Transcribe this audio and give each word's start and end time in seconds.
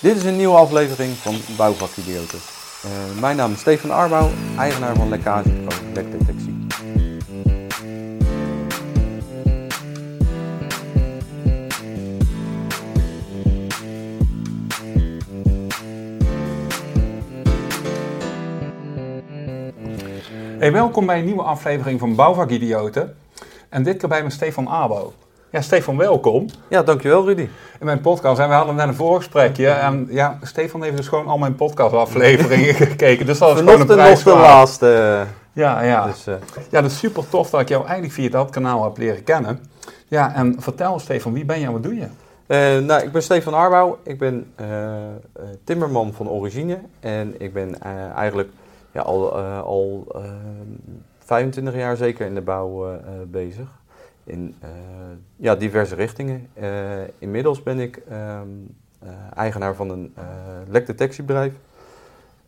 Dit 0.00 0.16
is 0.16 0.24
een 0.24 0.36
nieuwe 0.36 0.56
aflevering 0.56 1.12
van 1.12 1.34
Bouwvakidioten. 1.56 2.38
Uh, 2.84 3.20
mijn 3.20 3.36
naam 3.36 3.52
is 3.52 3.60
Stefan 3.60 3.90
Arbouw, 3.90 4.30
eigenaar 4.58 4.96
van 4.96 5.08
Lekkage 5.08 5.48
Pro 5.48 5.76
Lekdetectie. 5.92 6.66
Hey, 20.58 20.72
welkom 20.72 21.06
bij 21.06 21.18
een 21.18 21.24
nieuwe 21.24 21.42
aflevering 21.42 22.00
van 22.00 22.14
Bouwvakidioten. 22.14 23.16
En 23.68 23.82
dit 23.82 23.96
keer 23.96 24.08
bij 24.08 24.22
me 24.22 24.30
Stefan 24.30 24.66
Arbo. 24.66 25.12
Ja, 25.50 25.60
Stefan, 25.60 25.96
welkom. 25.96 26.46
Ja, 26.68 26.82
dankjewel 26.82 27.26
Rudy. 27.26 27.48
In 27.80 27.86
mijn 27.86 28.00
podcast. 28.00 28.40
En 28.40 28.48
we 28.48 28.54
hadden 28.54 28.74
net 28.74 28.88
een 28.88 28.94
voorgesprekje. 28.94 29.68
En 29.68 30.06
ja, 30.10 30.38
Stefan 30.42 30.82
heeft 30.82 30.96
dus 30.96 31.08
gewoon 31.08 31.26
al 31.26 31.38
mijn 31.38 31.54
podcastafleveringen 31.54 32.74
gekeken. 32.88 33.26
Dus 33.26 33.38
dat 33.38 33.52
is 33.52 33.58
gewoon 33.58 33.80
een 33.80 33.86
prijs 33.86 34.24
nog 34.24 34.34
de 34.34 34.40
laatste. 34.40 35.24
Ja, 35.52 35.82
ja. 35.82 36.06
Dus, 36.06 36.28
uh... 36.28 36.34
ja, 36.70 36.80
dat 36.80 36.90
is 36.90 36.98
super 36.98 37.28
tof 37.28 37.50
dat 37.50 37.60
ik 37.60 37.68
jou 37.68 37.82
eigenlijk 37.82 38.12
via 38.12 38.28
dat 38.28 38.50
kanaal 38.50 38.84
heb 38.84 38.96
leren 38.96 39.24
kennen. 39.24 39.60
Ja, 40.06 40.34
en 40.34 40.56
vertel 40.58 40.98
Stefan, 40.98 41.32
wie 41.32 41.44
ben 41.44 41.60
je 41.60 41.66
en 41.66 41.72
wat 41.72 41.82
doe 41.82 41.94
je? 41.94 42.06
Uh, 42.46 42.86
nou, 42.86 43.02
ik 43.02 43.12
ben 43.12 43.22
Stefan 43.22 43.54
Arbouw. 43.54 43.98
Ik 44.02 44.18
ben 44.18 44.52
uh, 44.60 44.66
timmerman 45.64 46.12
van 46.12 46.28
origine. 46.28 46.78
En 47.00 47.34
ik 47.38 47.52
ben 47.52 47.80
eigenlijk 48.14 48.50
ja, 48.92 49.00
al, 49.00 49.32
al 49.42 50.06
25 51.18 51.74
jaar 51.74 51.96
zeker 51.96 52.26
in 52.26 52.34
de 52.34 52.40
bouw 52.40 53.00
bezig 53.26 53.68
in 54.28 54.54
uh, 54.64 54.68
ja, 55.36 55.54
diverse 55.54 55.94
richtingen. 55.94 56.48
Uh, 56.60 57.00
inmiddels 57.18 57.62
ben 57.62 57.78
ik 57.78 57.96
um, 57.96 58.76
uh, 59.04 59.08
eigenaar 59.34 59.74
van 59.74 59.90
een 59.90 60.14
lekdetectiebedrijf. 60.68 61.52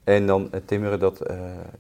En 0.05 0.27
dan 0.27 0.49
het 0.51 0.67
timmeren, 0.67 0.99
dat, 0.99 1.23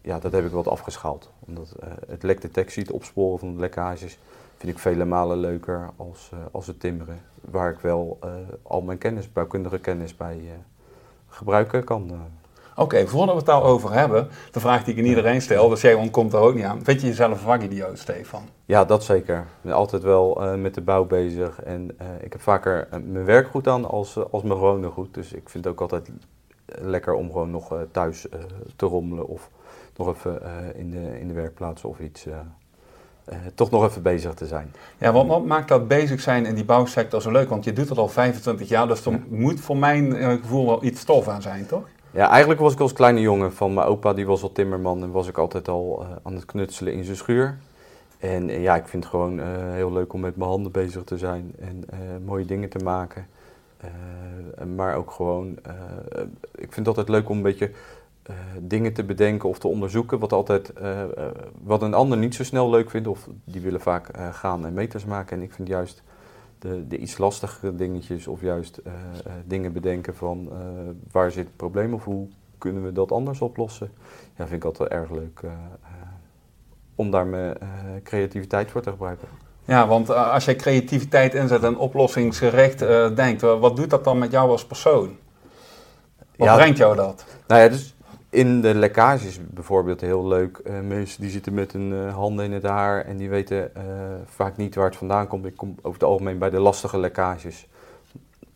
ja, 0.00 0.18
dat 0.18 0.32
heb 0.32 0.44
ik 0.44 0.50
wat 0.50 0.68
afgeschaald. 0.68 1.30
Omdat 1.46 1.76
het 2.06 2.22
lekdetectie, 2.22 2.82
het 2.82 2.92
opsporen 2.92 3.38
van 3.38 3.54
de 3.54 3.60
lekkages, 3.60 4.18
vind 4.56 4.72
ik 4.72 4.78
vele 4.78 5.04
malen 5.04 5.38
leuker 5.38 5.90
als, 5.96 6.30
als 6.50 6.66
het 6.66 6.80
timmeren. 6.80 7.20
Waar 7.40 7.70
ik 7.72 7.78
wel 7.78 8.18
al 8.62 8.80
mijn 8.80 8.98
kennis, 8.98 9.32
bouwkundige 9.32 9.78
kennis 9.78 10.16
bij 10.16 10.40
gebruiken 11.28 11.84
kan. 11.84 12.12
Oké, 12.80 13.06
voordat 13.06 13.30
we 13.30 13.36
het 13.36 13.46
daarover 13.46 13.92
hebben, 13.92 14.28
de 14.50 14.60
vraag 14.60 14.84
die 14.84 14.94
ik 14.94 15.00
aan 15.00 15.06
iedereen 15.06 15.42
stel, 15.42 15.68
dus 15.68 15.80
jij 15.80 15.94
ontkomt 15.94 16.32
er 16.32 16.38
ook 16.38 16.54
niet 16.54 16.64
aan. 16.64 16.84
Vind 16.84 17.00
je 17.00 17.06
jezelf 17.06 17.30
een 17.30 17.38
vakidioot, 17.38 17.98
Stefan? 17.98 18.42
Ja, 18.64 18.84
dat 18.84 19.04
zeker. 19.04 19.38
Ik 19.38 19.44
ben 19.60 19.72
altijd 19.72 20.02
wel 20.02 20.42
uh, 20.42 20.54
met 20.54 20.74
de 20.74 20.80
bouw 20.80 21.04
bezig 21.04 21.62
en 21.62 21.82
uh, 22.02 22.06
ik 22.20 22.32
heb 22.32 22.40
vaker 22.40 22.88
uh, 22.94 23.00
mijn 23.04 23.24
werk 23.24 23.48
goed 23.48 23.68
aan 23.68 23.88
als, 23.88 24.16
als 24.30 24.42
mijn 24.42 24.54
gewone 24.54 24.88
goed. 24.88 25.14
Dus 25.14 25.32
ik 25.32 25.48
vind 25.48 25.64
het 25.64 25.72
ook 25.72 25.80
altijd 25.80 26.10
lekker 26.64 27.14
om 27.14 27.32
gewoon 27.32 27.50
nog 27.50 27.74
thuis 27.90 28.26
te 28.76 28.86
rommelen 28.86 29.26
of 29.26 29.50
nog 29.96 30.08
even 30.08 30.42
in, 30.74 30.90
de, 30.90 31.20
in 31.20 31.28
de 31.28 31.34
werkplaats 31.34 31.84
of 31.84 31.98
iets 31.98 32.26
toch 33.54 33.70
nog 33.70 33.84
even 33.84 34.02
bezig 34.02 34.34
te 34.34 34.46
zijn. 34.46 34.72
Ja, 34.98 35.12
wat, 35.12 35.26
wat, 35.26 35.44
maakt 35.44 35.68
dat 35.68 35.88
bezig 35.88 36.20
zijn 36.20 36.46
in 36.46 36.54
die 36.54 36.64
bouwsector 36.64 37.22
zo 37.22 37.30
leuk? 37.30 37.48
Want 37.48 37.64
je 37.64 37.72
doet 37.72 37.88
het 37.88 37.98
al 37.98 38.08
25 38.08 38.68
jaar, 38.68 38.88
dus 38.88 39.04
er 39.04 39.12
ja. 39.12 39.18
moet 39.28 39.60
voor 39.60 39.76
mijn 39.76 40.14
gevoel 40.40 40.66
wel 40.66 40.84
iets 40.84 41.00
stof 41.00 41.28
aan 41.28 41.42
zijn, 41.42 41.66
toch? 41.66 41.84
Ja, 42.12 42.28
eigenlijk 42.28 42.60
was 42.60 42.72
ik 42.72 42.80
als 42.80 42.92
kleine 42.92 43.20
jongen 43.20 43.52
van 43.52 43.74
mijn 43.74 43.86
opa, 43.86 44.12
die 44.12 44.26
was 44.26 44.42
al 44.42 44.52
timmerman 44.52 45.02
en 45.02 45.10
was 45.10 45.28
ik 45.28 45.38
altijd 45.38 45.68
al 45.68 46.02
uh, 46.02 46.16
aan 46.22 46.34
het 46.34 46.44
knutselen 46.44 46.92
in 46.92 47.04
zijn 47.04 47.16
schuur. 47.16 47.58
En 48.18 48.48
uh, 48.48 48.62
ja, 48.62 48.76
ik 48.76 48.88
vind 48.88 49.04
het 49.04 49.12
gewoon 49.12 49.38
uh, 49.38 49.46
heel 49.72 49.92
leuk 49.92 50.12
om 50.12 50.20
met 50.20 50.36
mijn 50.36 50.50
handen 50.50 50.72
bezig 50.72 51.04
te 51.04 51.18
zijn 51.18 51.52
en 51.58 51.84
mooie 52.24 52.44
dingen 52.44 52.68
te 52.68 52.78
maken. 52.78 53.26
maar 54.76 54.96
ook 54.96 55.10
gewoon, 55.10 55.58
ik 56.54 56.72
vind 56.72 56.76
het 56.76 56.88
altijd 56.88 57.08
leuk 57.08 57.28
om 57.28 57.36
een 57.36 57.42
beetje 57.42 57.70
dingen 58.58 58.92
te 58.92 59.04
bedenken 59.04 59.48
of 59.48 59.58
te 59.58 59.68
onderzoeken 59.68 60.18
wat, 60.18 60.32
altijd, 60.32 60.72
wat 61.62 61.82
een 61.82 61.94
ander 61.94 62.18
niet 62.18 62.34
zo 62.34 62.44
snel 62.44 62.70
leuk 62.70 62.90
vindt. 62.90 63.08
Of 63.08 63.28
die 63.44 63.60
willen 63.60 63.80
vaak 63.80 64.08
gaan 64.32 64.66
en 64.66 64.74
meters 64.74 65.04
maken. 65.04 65.36
En 65.36 65.42
ik 65.42 65.52
vind 65.52 65.68
juist 65.68 66.02
de, 66.60 66.86
de 66.86 66.98
iets 66.98 67.18
lastigere 67.18 67.74
dingetjes 67.74 68.26
of 68.26 68.40
juist 68.40 68.80
uh, 68.86 68.92
uh, 69.26 69.32
dingen 69.44 69.72
bedenken 69.72 70.16
van 70.16 70.48
uh, 70.52 70.58
waar 71.10 71.30
zit 71.30 71.44
het 71.46 71.56
probleem 71.56 71.94
of 71.94 72.04
hoe 72.04 72.28
kunnen 72.58 72.84
we 72.84 72.92
dat 72.92 73.12
anders 73.12 73.40
oplossen. 73.40 73.90
Ja, 74.36 74.46
vind 74.46 74.52
ik 74.52 74.64
altijd 74.64 74.90
erg 74.90 75.10
leuk 75.10 75.42
om 76.94 77.10
daar 77.10 77.26
mijn 77.26 77.56
creativiteit 78.02 78.70
voor 78.70 78.82
te 78.82 78.90
gebruiken. 78.90 79.28
Ja, 79.64 79.86
want 79.86 80.10
als 80.10 80.44
jij 80.44 80.56
creativiteit 80.56 81.34
inzet 81.34 81.62
en 81.62 81.76
oplossingsgericht 81.76 82.78
denkt, 83.16 83.40
wat 83.40 83.76
doet 83.76 83.90
dat 83.90 84.04
dan 84.04 84.18
met 84.18 84.30
jou 84.30 84.50
als 84.50 84.66
persoon? 84.66 85.16
Wat 86.36 86.48
ja, 86.48 86.56
brengt 86.56 86.78
jou 86.78 86.96
dat? 86.96 87.24
Nou 87.46 87.60
ja, 87.60 87.68
dus 87.68 87.94
in 88.30 88.60
de 88.60 88.74
lekkages 88.74 89.40
bijvoorbeeld 89.50 90.00
heel 90.00 90.26
leuk. 90.26 90.60
Uh, 90.64 90.80
mensen 90.80 91.20
die 91.20 91.30
zitten 91.30 91.54
met 91.54 91.72
hun 91.72 91.92
uh, 91.92 92.14
handen 92.14 92.44
in 92.44 92.52
het 92.52 92.62
haar 92.62 93.04
en 93.04 93.16
die 93.16 93.28
weten 93.28 93.70
uh, 93.76 93.82
vaak 94.24 94.56
niet 94.56 94.74
waar 94.74 94.84
het 94.84 94.96
vandaan 94.96 95.26
komt. 95.26 95.46
Ik 95.46 95.56
kom 95.56 95.74
over 95.76 96.00
het 96.00 96.08
algemeen 96.08 96.38
bij 96.38 96.50
de 96.50 96.60
lastige 96.60 96.98
lekkages. 96.98 97.68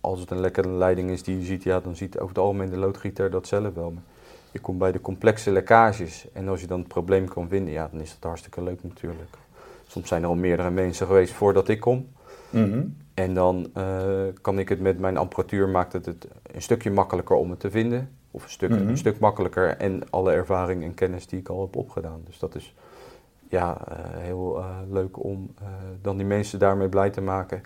Als 0.01 0.21
het 0.21 0.31
een 0.31 0.41
lekkere 0.41 0.69
leiding 0.69 1.11
is 1.11 1.23
die 1.23 1.39
je 1.39 1.45
ziet, 1.45 1.63
ja, 1.63 1.81
dan 1.81 1.97
ziet 1.97 2.17
over 2.17 2.29
het 2.29 2.39
algemeen 2.39 2.71
de 2.71 2.77
loodgieter 2.77 3.31
dat 3.31 3.47
zelf 3.47 3.75
wel. 3.75 3.91
Maar 3.91 4.03
je 4.51 4.59
komt 4.59 4.79
bij 4.79 4.93
de 4.93 5.01
complexe 5.01 5.51
lekkages 5.51 6.27
en 6.33 6.49
als 6.49 6.61
je 6.61 6.67
dan 6.67 6.79
het 6.79 6.89
probleem 6.89 7.29
kan 7.29 7.49
vinden, 7.49 7.73
ja, 7.73 7.89
dan 7.93 8.01
is 8.01 8.11
dat 8.11 8.23
hartstikke 8.23 8.63
leuk 8.63 8.83
natuurlijk. 8.83 9.31
Soms 9.87 10.09
zijn 10.09 10.23
er 10.23 10.29
al 10.29 10.35
meerdere 10.35 10.71
mensen 10.71 11.07
geweest 11.07 11.33
voordat 11.33 11.69
ik 11.69 11.81
kom. 11.81 12.09
Mm 12.51 12.73
-hmm. 12.73 12.97
En 13.15 13.35
dan 13.35 13.71
kan 14.41 14.59
ik 14.59 14.69
het 14.69 14.81
met 14.81 14.99
mijn 14.99 15.17
apparatuur, 15.17 15.69
maakt 15.69 15.93
het, 15.93 16.07
het 16.07 16.27
een 16.53 16.63
stukje 16.63 16.91
makkelijker 16.91 17.37
om 17.37 17.51
het 17.51 17.61
te 17.61 17.71
vinden. 17.71 18.09
Of 18.35 18.45
een 18.45 18.51
stuk, 18.51 18.71
mm 18.71 18.77
-hmm. 18.77 18.89
een 18.89 18.99
stuk 18.99 19.19
makkelijker 19.19 19.77
en 19.77 20.11
alle 20.11 20.33
ervaring 20.33 20.83
en 20.83 20.95
kennis 20.95 21.27
die 21.27 21.39
ik 21.39 21.49
al 21.49 21.61
heb 21.61 21.77
opgedaan. 21.77 22.21
Dus 22.25 22.39
dat 22.39 22.55
is 22.55 22.75
ja, 23.49 23.79
uh, 23.89 23.95
heel 24.13 24.59
uh, 24.59 24.67
leuk 24.91 25.25
om 25.25 25.51
uh, 25.63 25.69
dan 26.03 26.17
die 26.17 26.27
mensen 26.27 26.59
daarmee 26.59 26.89
blij 26.89 27.11
te 27.11 27.21
maken. 27.21 27.63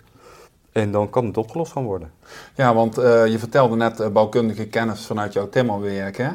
En 0.71 0.91
dan 0.91 1.09
kan 1.09 1.25
het 1.25 1.37
opgelost 1.37 1.71
gaan 1.71 1.83
worden. 1.83 2.11
Ja, 2.55 2.73
want 2.73 2.95
je 2.95 3.35
vertelde 3.39 3.75
net 3.75 4.13
bouwkundige 4.13 4.67
kennis 4.67 5.05
vanuit 5.05 5.33
jouw 5.33 5.49
timmerwerk. 5.49 6.17
Hè? 6.17 6.29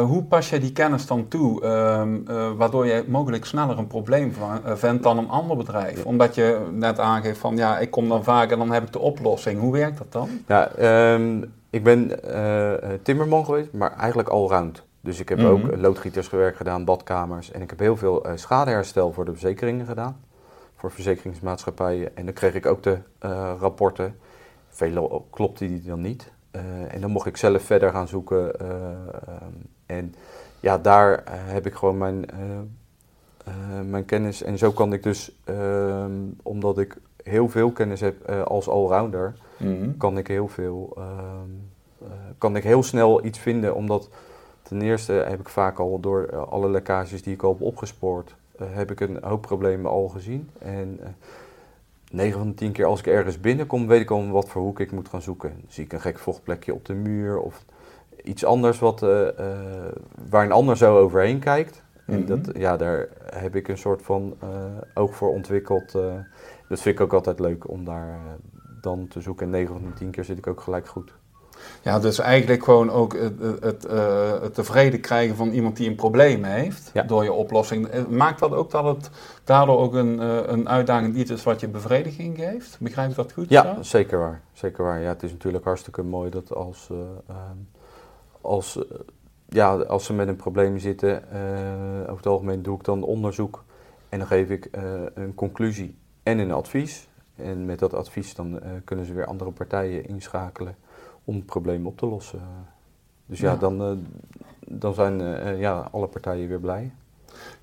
hoe 0.00 0.22
pas 0.24 0.50
je 0.50 0.60
die 0.60 0.72
kennis 0.72 1.06
dan 1.06 1.28
toe, 1.28 1.62
ehm, 1.62 2.24
waardoor 2.56 2.86
je 2.86 3.04
mogelijk 3.08 3.44
sneller 3.44 3.78
een 3.78 3.86
probleem 3.86 4.32
vindt 4.64 5.02
dan 5.02 5.18
een 5.18 5.28
ander 5.28 5.56
bedrijf? 5.56 6.04
Omdat 6.04 6.34
je 6.34 6.66
net 6.72 6.98
aangeeft 6.98 7.38
van 7.38 7.56
ja, 7.56 7.78
ik 7.78 7.90
kom 7.90 8.08
dan 8.08 8.24
vaak 8.24 8.50
en 8.50 8.58
dan 8.58 8.72
heb 8.72 8.82
ik 8.82 8.92
de 8.92 8.98
oplossing. 8.98 9.60
Hoe 9.60 9.72
werkt 9.72 9.98
dat 9.98 10.12
dan? 10.12 10.28
Ja, 10.46 10.70
um, 11.14 11.52
ik 11.76 11.84
ben 11.84 12.10
uh, 12.24 12.72
timmerman 13.02 13.44
geweest, 13.44 13.72
maar 13.72 13.96
eigenlijk 13.96 14.28
allround. 14.28 14.84
Dus 15.00 15.20
ik 15.20 15.28
heb 15.28 15.38
mm 15.38 15.44
-hmm. 15.44 15.54
ook 15.54 15.76
loodgietersgewerk 15.76 16.56
gedaan, 16.56 16.84
badkamers. 16.84 17.50
En 17.50 17.62
ik 17.62 17.70
heb 17.70 17.78
heel 17.78 17.96
veel 17.96 18.26
schadeherstel 18.34 19.12
voor 19.12 19.24
de 19.24 19.30
verzekeringen 19.30 19.86
gedaan. 19.86 20.20
Voor 20.76 20.90
verzekeringsmaatschappijen. 20.90 22.16
En 22.16 22.24
dan 22.24 22.34
kreeg 22.34 22.54
ik 22.54 22.66
ook 22.66 22.82
de 22.82 22.98
rapporten. 23.60 24.16
Veel 24.68 25.26
klopte 25.30 25.66
die 25.66 25.82
dan 25.82 26.00
niet. 26.00 26.32
en 26.88 27.00
dan 27.00 27.10
mocht 27.10 27.26
ik 27.26 27.36
zelf 27.36 27.62
verder 27.62 27.90
gaan 27.90 28.08
zoeken. 28.08 28.52
en 29.86 30.14
ja, 30.60 30.78
daar 30.78 31.22
heb 31.28 31.66
ik 31.66 31.74
gewoon 31.74 31.98
mijn, 31.98 32.26
mijn 33.84 34.04
kennis. 34.04 34.42
En 34.42 34.58
zo 34.58 34.72
kan 34.72 34.92
ik 34.92 35.02
dus, 35.02 35.32
ehm, 35.44 36.12
omdat 36.42 36.78
ik 36.78 36.96
heel 37.22 37.48
veel 37.48 37.70
kennis 37.70 38.00
heb 38.00 38.30
als 38.30 38.68
allrounder 38.68 39.34
mm. 39.58 39.96
kan 39.96 40.18
ik 40.18 40.26
heel 40.26 40.48
veel, 40.48 40.94
uh, 40.98 41.04
uh, 42.02 42.08
kan 42.38 42.56
ik 42.56 42.62
heel 42.62 42.82
snel 42.82 43.24
iets 43.24 43.38
vinden. 43.38 43.74
Omdat 43.74 44.08
ten 44.62 44.82
eerste 44.82 45.12
heb 45.12 45.40
ik 45.40 45.48
vaak 45.48 45.78
al 45.78 46.00
door 46.00 46.28
uh, 46.32 46.42
alle 46.42 46.70
lekkages 46.70 47.22
die 47.22 47.34
ik 47.34 47.42
al 47.42 47.52
heb 47.52 47.62
opgespoord, 47.62 48.34
eh, 48.58 48.66
heb 48.70 48.90
ik 48.90 49.00
een 49.00 49.18
hoop 49.22 49.42
problemen 49.42 49.90
al 49.90 50.08
gezien. 50.08 50.50
En 50.58 51.00
9 52.10 52.38
van 52.38 52.48
de 52.48 52.54
10 52.54 52.72
keer 52.72 52.84
als 52.84 53.00
ik 53.00 53.06
ergens 53.06 53.40
binnenkom, 53.40 53.86
weet 53.86 54.00
ik 54.00 54.10
al 54.10 54.28
wat 54.28 54.48
voor 54.48 54.62
hoek 54.62 54.80
ik 54.80 54.92
moet 54.92 55.08
gaan 55.08 55.22
zoeken. 55.22 55.50
Dan 55.50 55.64
zie 55.68 55.84
ik 55.84 55.92
een 55.92 56.00
gek 56.00 56.18
vochtplekje 56.18 56.74
op 56.74 56.84
de 56.84 56.94
muur 56.94 57.38
of 57.38 57.64
iets 58.22 58.44
anders 58.44 58.78
wat, 58.78 59.00
waar 60.28 60.44
een 60.44 60.52
ander 60.52 60.76
zo 60.76 60.98
overheen 60.98 61.38
kijkt. 61.38 61.82
En 62.06 62.20
mm 62.20 62.26
-hmm. 62.26 62.42
dat, 62.42 62.56
ja, 62.56 62.76
daar 62.76 63.08
heb 63.32 63.56
ik 63.56 63.68
een 63.68 63.78
soort 63.78 64.02
van 64.02 64.36
oog 64.94 65.16
voor 65.16 65.30
ontwikkeld. 65.30 65.92
dat 66.68 66.80
vind 66.80 66.94
ik 66.94 67.00
ook 67.00 67.12
altijd 67.12 67.40
leuk 67.40 67.68
om 67.70 67.84
daar 67.84 68.20
dan 68.80 69.08
te 69.08 69.20
zoeken. 69.20 69.46
En 69.46 69.52
9 69.52 69.74
van 69.74 69.84
de 69.84 69.92
10 69.92 70.10
keer 70.10 70.24
zit 70.24 70.38
ik 70.38 70.46
ook 70.46 70.60
gelijk 70.60 70.88
goed. 70.88 71.12
Ja, 71.82 71.98
dus 71.98 72.18
eigenlijk 72.18 72.64
gewoon 72.64 72.90
ook 72.90 73.12
het, 73.18 73.40
het, 73.60 73.86
uh, 73.90 74.40
het, 74.40 74.54
tevreden 74.54 75.00
krijgen 75.00 75.36
van 75.36 75.48
iemand 75.48 75.76
die 75.76 75.88
een 75.88 75.94
probleem 75.94 76.44
heeft 76.44 76.90
ja. 76.92 77.02
door 77.02 77.24
je 77.24 77.32
oplossing. 77.32 77.86
Eh, 77.86 78.06
maakt 78.06 78.38
dat 78.38 78.52
ook 78.52 78.70
dat 78.70 78.84
het 78.84 79.10
daardoor 79.44 79.78
ook 79.78 79.94
een, 79.94 80.20
uh, 80.20 80.38
een 80.46 80.68
uitdaging 80.68 81.16
iets 81.16 81.30
is 81.30 81.42
wat 81.42 81.60
je 81.60 81.68
bevrediging 81.68 82.36
geeft? 82.36 82.76
Begrijp 82.80 83.10
ik 83.10 83.16
dat 83.16 83.32
goed? 83.32 83.48
Ja, 83.48 83.74
zo? 83.74 83.82
zeker 83.82 84.18
waar. 84.18 84.42
Zeker 84.52 84.84
waar. 84.84 85.00
Ja, 85.00 85.08
het 85.08 85.22
is 85.22 85.32
natuurlijk 85.32 85.64
hartstikke 85.64 86.02
mooi 86.02 86.30
dat 86.30 86.54
als, 86.54 86.88
uh, 86.92 87.34
als, 88.40 88.78
ja, 89.48 89.74
als 89.74 90.04
ze 90.04 90.12
met 90.12 90.28
een 90.28 90.36
probleem 90.36 90.78
zitten, 90.78 91.22
over 92.02 92.16
het 92.16 92.26
algemeen 92.26 92.62
doe 92.62 92.78
ik 92.78 92.84
dan 92.84 93.02
onderzoek 93.02 93.64
en 94.08 94.18
dan 94.18 94.26
geef 94.26 94.48
ik 94.48 94.68
een 95.14 95.34
conclusie 95.34 95.98
en 96.22 96.38
een 96.38 96.52
advies. 96.52 97.08
En 97.36 97.64
met 97.64 97.78
dat 97.78 97.94
advies 97.94 98.34
dan 98.34 98.54
uh, 98.54 98.60
kunnen 98.84 99.04
ze 99.06 99.12
weer 99.12 99.26
andere 99.26 99.50
partijen 99.50 100.06
inschakelen 100.08 100.76
om 101.24 101.34
het 101.34 101.46
probleem 101.46 101.86
op 101.86 101.96
te 101.98 102.06
lossen. 102.06 102.40
Dus 103.26 103.40
ja, 103.40 103.50
Ja. 103.52 103.56
dan, 103.56 104.06
dan 104.66 104.94
zijn 104.94 105.18
ja, 105.58 105.88
alle 105.92 106.06
partijen 106.06 106.48
weer 106.48 106.60
blij. 106.60 106.92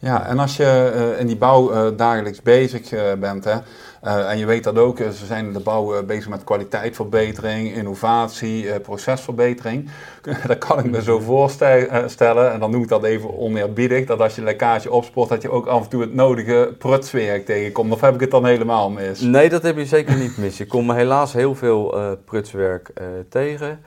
Ja, 0.04 0.26
en 0.26 0.40
als 0.40 0.58
je 0.58 0.92
eh, 0.94 1.20
in 1.20 1.28
die 1.28 1.38
bouw 1.38 1.72
eh, 1.72 1.88
dagelijks 1.98 2.42
bezig 2.42 2.92
eh, 2.92 3.14
bent, 3.20 3.44
hè, 3.44 3.58
en 4.02 4.38
je 4.38 4.46
weet 4.46 4.64
dat 4.64 4.78
ook, 4.78 4.98
ze 4.98 5.26
zijn 5.26 5.46
in 5.46 5.54
de 5.54 5.60
bouw 5.60 6.04
bezig 6.04 6.30
met 6.30 6.44
kwaliteitsverbetering, 6.44 7.76
innovatie, 7.76 8.80
procesverbetering. 8.80 9.90
dat 10.48 10.58
kan 10.58 10.80
ik 10.80 10.92
me 10.92 11.02
zo 11.02 11.20
voorstellen, 11.20 12.52
en 12.52 12.60
dan 12.60 12.72
noem 12.72 12.82
ik 12.82 12.88
dat 12.88 13.04
even 13.04 13.38
oneerbiedig, 13.38 14.06
dat 14.06 14.20
als 14.20 14.36
je 14.36 14.42
lekkage 14.42 14.92
opspoort, 14.92 15.30
dat 15.30 15.42
je 15.42 15.52
ook 15.52 15.66
af 15.66 15.84
en 15.84 15.90
toe 15.90 16.02
het 16.02 16.14
nodige 16.14 16.76
prutswerk 16.78 17.46
tegenkomt. 17.46 17.92
Of 17.92 18.02
heb 18.02 18.14
ik 18.14 18.20
het 18.20 18.32
dan 18.32 18.46
helemaal 18.46 18.90
mis? 18.90 19.20
Nee, 19.20 19.50
dat 19.50 19.64
heb 19.64 19.78
je 19.78 19.86
zeker 19.86 20.16
niet 20.16 20.38
mis. 20.38 20.58
Je 20.58 20.68
komt 20.68 20.92
helaas 20.92 21.34
heel 21.34 21.56
veel 21.56 21.96
prutswerk 22.26 22.92
tegen. 23.30 23.80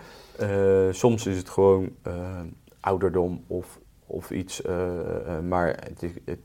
Soms 0.90 1.26
is 1.26 1.36
het 1.36 1.50
gewoon 1.50 1.88
ouderdom 2.80 3.44
of, 3.46 3.78
of 4.06 4.30
iets, 4.30 4.62
eh, 4.62 5.36
eh, 5.36 5.42
maar 5.42 5.66
het 5.68 6.02
is 6.02 6.10
het, 6.24 6.38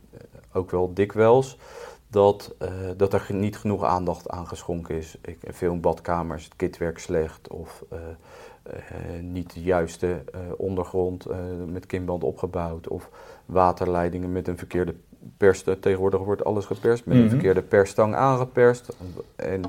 ook 0.54 0.72
wel 0.72 0.94
dikwijls 0.94 1.58
dat, 2.08 2.54
eh, 2.58 2.70
dat 2.98 3.14
er 3.14 3.26
niet 3.30 3.58
genoeg 3.58 3.84
aandacht 3.84 4.30
aan 4.30 4.48
geschonken 4.48 4.96
is. 4.96 5.18
Ik, 5.22 5.38
veel 5.48 5.72
in 5.74 5.82
badkamers, 5.82 6.44
het 6.44 6.56
kitwerk 6.56 7.00
slecht 7.00 7.48
of 7.50 7.84
eh, 7.90 7.98
eh, 8.64 9.22
niet 9.22 9.54
de 9.54 9.62
juiste 9.62 10.08
eh, 10.32 10.40
ondergrond 10.58 11.26
eh, 11.26 11.38
met 11.68 11.86
kimband 11.86 12.24
opgebouwd 12.24 12.88
of 12.88 13.10
waterleidingen 13.46 14.32
met 14.32 14.48
een 14.48 14.58
verkeerde 14.58 14.96
pers. 15.38 15.64
Tegenwoordig 15.80 16.22
wordt 16.22 16.44
alles 16.44 16.66
geperst, 16.66 17.06
met 17.06 17.16
Mhm. 17.16 17.24
een 17.24 17.30
verkeerde 17.30 17.62
persstang 17.62 18.16
aangeperst. 18.16 18.96
En 19.36 19.62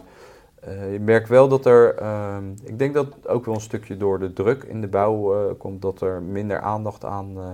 eh, 0.60 0.92
je 0.92 1.00
merkt 1.00 1.28
wel 1.28 1.48
dat 1.48 1.66
er, 1.66 1.94
ehm, 1.94 2.44
ik 2.64 2.78
denk 2.78 2.94
dat 2.94 3.28
ook 3.28 3.44
wel 3.44 3.54
een 3.54 3.60
stukje 3.60 3.96
door 3.96 4.18
de 4.18 4.32
druk 4.32 4.62
in 4.62 4.80
de 4.80 4.88
bouw 4.88 5.34
eh, 5.34 5.54
komt, 5.58 5.82
dat 5.82 6.00
er 6.00 6.22
minder 6.22 6.60
aandacht 6.60 7.04
aan 7.04 7.36
eh, 7.38 7.44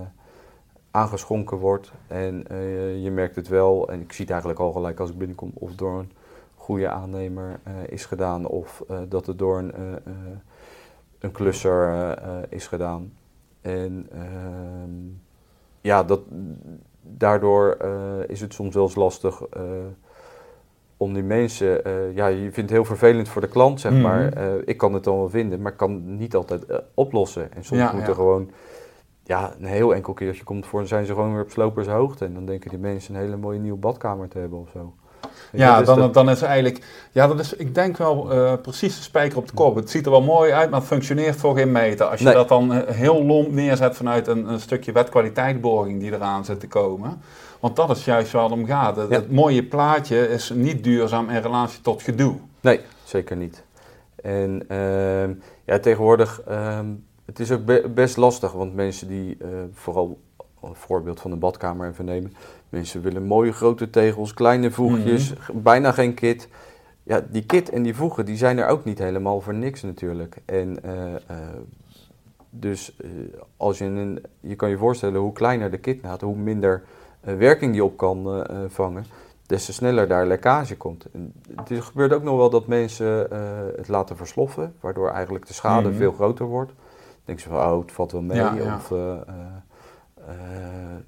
aangeschonken 0.91 1.57
wordt. 1.57 1.91
En 2.07 2.47
eh, 2.47 3.03
je 3.03 3.11
merkt 3.11 3.35
het 3.35 3.47
wel, 3.47 3.89
en 3.89 4.01
ik 4.01 4.11
zie 4.11 4.21
het 4.21 4.29
eigenlijk 4.31 4.61
al 4.61 4.71
gelijk 4.71 4.99
als 4.99 5.09
ik 5.09 5.17
binnenkom, 5.17 5.51
of 5.53 5.75
door 5.75 5.99
een 5.99 6.11
goede 6.55 6.89
aannemer 6.89 7.59
eh, 7.63 7.73
is 7.89 8.05
gedaan, 8.05 8.45
of 8.47 8.83
eh, 8.89 8.97
dat 9.09 9.25
het 9.25 9.37
door 9.39 9.57
een, 9.57 9.73
een 11.19 11.31
klusser 11.31 12.17
is 12.49 12.67
gedaan. 12.67 13.13
En 13.61 14.07
ehm, 14.11 14.91
ja, 15.81 16.03
dat, 16.03 16.21
daardoor 17.01 17.77
is 18.27 18.41
het 18.41 18.53
soms 18.53 18.75
wel 18.75 18.83
eens 18.83 18.95
lastig 18.95 19.41
om 20.97 21.13
die 21.13 21.23
mensen, 21.23 21.81
ja, 22.15 22.27
je 22.27 22.41
vindt 22.41 22.55
het 22.57 22.69
heel 22.69 22.85
vervelend 22.85 23.29
voor 23.29 23.41
de 23.41 23.47
klant, 23.47 23.79
zeg 23.79 23.91
Mhm. 23.91 24.01
maar. 24.01 24.37
Ik 24.65 24.77
kan 24.77 24.93
het 24.93 25.03
dan 25.03 25.17
wel 25.17 25.29
vinden, 25.29 25.61
maar 25.61 25.71
ik 25.71 25.77
kan 25.77 25.93
het 25.93 26.03
niet 26.05 26.35
altijd 26.35 26.65
oplossen. 26.93 27.53
En 27.53 27.63
soms 27.63 27.81
Ja, 27.81 27.91
moet 27.91 28.01
ja. 28.01 28.07
er 28.07 28.15
gewoon, 28.15 28.51
ja, 29.29 29.53
een 29.59 29.65
heel 29.65 29.93
enkel 29.95 30.13
keertje 30.13 30.43
komt 30.43 30.65
voor, 30.67 30.79
dan 30.79 30.87
zijn 30.87 31.05
ze 31.05 31.13
gewoon 31.13 31.33
weer 31.33 31.43
op 31.43 31.49
slopershoogte. 31.51 32.25
En 32.25 32.33
dan 32.33 32.45
denken 32.45 32.69
die 32.69 32.79
mensen 32.79 33.15
een 33.15 33.21
hele 33.21 33.37
mooie 33.37 33.59
nieuwe 33.59 33.77
badkamer 33.77 34.27
te 34.27 34.37
hebben 34.39 34.59
of 34.59 34.69
zo. 34.73 34.93
Je, 35.51 35.57
Ja, 35.57 35.77
dus 35.77 35.87
dan, 35.87 35.99
dat- 35.99 36.13
dan 36.13 36.29
is 36.29 36.41
eigenlijk, 36.41 37.07
ja, 37.11 37.27
dat 37.27 37.39
is, 37.39 37.53
ik 37.53 37.75
denk 37.75 37.97
wel 37.97 38.31
eh, 38.31 38.53
precies 38.61 38.95
de 38.95 39.01
spijker 39.01 39.37
op 39.37 39.47
de 39.47 39.53
kop. 39.53 39.75
Het 39.75 39.89
ziet 39.89 40.05
er 40.05 40.11
wel 40.11 40.21
mooi 40.21 40.51
uit, 40.51 40.69
maar 40.69 40.79
het 40.79 40.87
functioneert 40.87 41.35
voor 41.35 41.55
geen 41.57 41.71
meter. 41.71 42.05
Als 42.05 42.19
je 42.19 42.25
Nee. 42.25 42.33
dat 42.33 42.47
dan 42.47 42.73
eh, 42.73 42.95
heel 42.95 43.23
lomp 43.25 43.51
neerzet 43.51 43.95
vanuit 43.95 44.27
een, 44.27 44.49
een 44.51 44.59
stukje 44.59 44.91
wetkwaliteitborging 44.91 45.99
die 45.99 46.13
eraan 46.13 46.45
zit 46.45 46.59
te 46.59 46.67
komen. 46.67 47.21
Want 47.59 47.75
dat 47.75 47.89
is 47.89 48.05
juist 48.05 48.31
waar 48.31 48.43
het 48.43 48.51
om 48.51 48.65
gaat. 48.65 48.95
Het, 48.95 49.09
Ja. 49.09 49.15
het 49.15 49.31
mooie 49.31 49.63
plaatje 49.63 50.27
is 50.29 50.49
niet 50.55 50.83
duurzaam 50.83 51.29
in 51.29 51.41
relatie 51.41 51.81
tot 51.81 52.01
gedoe. 52.01 52.35
Nee, 52.61 52.79
zeker 53.03 53.35
niet. 53.35 53.63
En 54.15 54.63
ehm, 54.67 55.33
ja, 55.65 55.79
tegenwoordig, 55.79 56.41
ehm, 56.47 56.85
het 57.29 57.39
is 57.39 57.51
ook 57.51 57.65
be- 57.65 57.89
best 57.93 58.17
lastig, 58.17 58.51
want 58.51 58.75
mensen 58.75 59.07
die, 59.07 59.37
eh, 59.41 59.47
vooral 59.73 60.19
een 60.63 60.75
voorbeeld 60.75 61.19
van 61.19 61.31
de 61.31 61.37
badkamer 61.37 61.89
even 61.89 62.05
nemen, 62.05 62.33
mensen 62.69 63.01
willen 63.01 63.23
mooie 63.23 63.51
grote 63.51 63.89
tegels, 63.89 64.33
kleine 64.33 64.71
voegjes, 64.71 65.33
g- 65.39 65.51
bijna 65.53 65.91
geen 65.91 66.13
kit. 66.13 66.47
Ja, 67.03 67.21
die 67.29 67.45
kit 67.45 67.69
en 67.69 67.83
die 67.83 67.95
voegen, 67.95 68.25
die 68.25 68.37
zijn 68.37 68.57
er 68.57 68.67
ook 68.67 68.83
niet 68.83 68.99
helemaal 68.99 69.41
voor 69.41 69.53
niks 69.53 69.81
natuurlijk. 69.81 70.37
En 70.45 70.83
eh, 70.83 71.15
eh, 71.15 71.19
dus 72.49 72.95
als 73.57 73.77
je 73.77 73.85
een, 73.85 74.23
je 74.39 74.55
kan 74.55 74.69
je 74.69 74.77
voorstellen 74.77 75.19
hoe 75.19 75.33
kleiner 75.33 75.71
de 75.71 75.77
kit 75.77 75.99
gaat, 76.03 76.21
hoe 76.21 76.35
minder 76.35 76.83
werking 77.21 77.71
die 77.71 77.83
op 77.83 77.97
kan 77.97 78.45
vangen 78.67 79.05
des 79.45 79.65
te 79.65 79.73
sneller 79.73 80.07
daar 80.07 80.25
lekkage 80.27 80.77
komt. 80.77 81.05
En 81.13 81.33
het 81.55 81.83
gebeurt 81.83 82.13
ook 82.13 82.23
nog 82.23 82.37
wel 82.37 82.49
dat 82.49 82.67
mensen 82.67 83.27
het 83.77 83.87
laten 83.87 84.17
versloffen, 84.17 84.73
waardoor 84.79 85.09
eigenlijk 85.09 85.47
de 85.47 85.53
schade 85.53 85.87
Mhm. 85.89 85.97
veel 85.97 86.11
groter 86.11 86.45
wordt. 86.45 86.71
Denken 87.29 87.47
ze 87.47 87.55
van, 87.55 87.71
oh, 87.71 87.81
het 87.81 87.91
valt 87.91 88.11
wel 88.11 88.21
mee. 88.21 88.37
Ja, 88.37 88.53
ja. 88.53 88.75
Of 88.75 88.91
eh, 88.91 89.11
eh, 89.11 89.21
eh, 90.27 90.35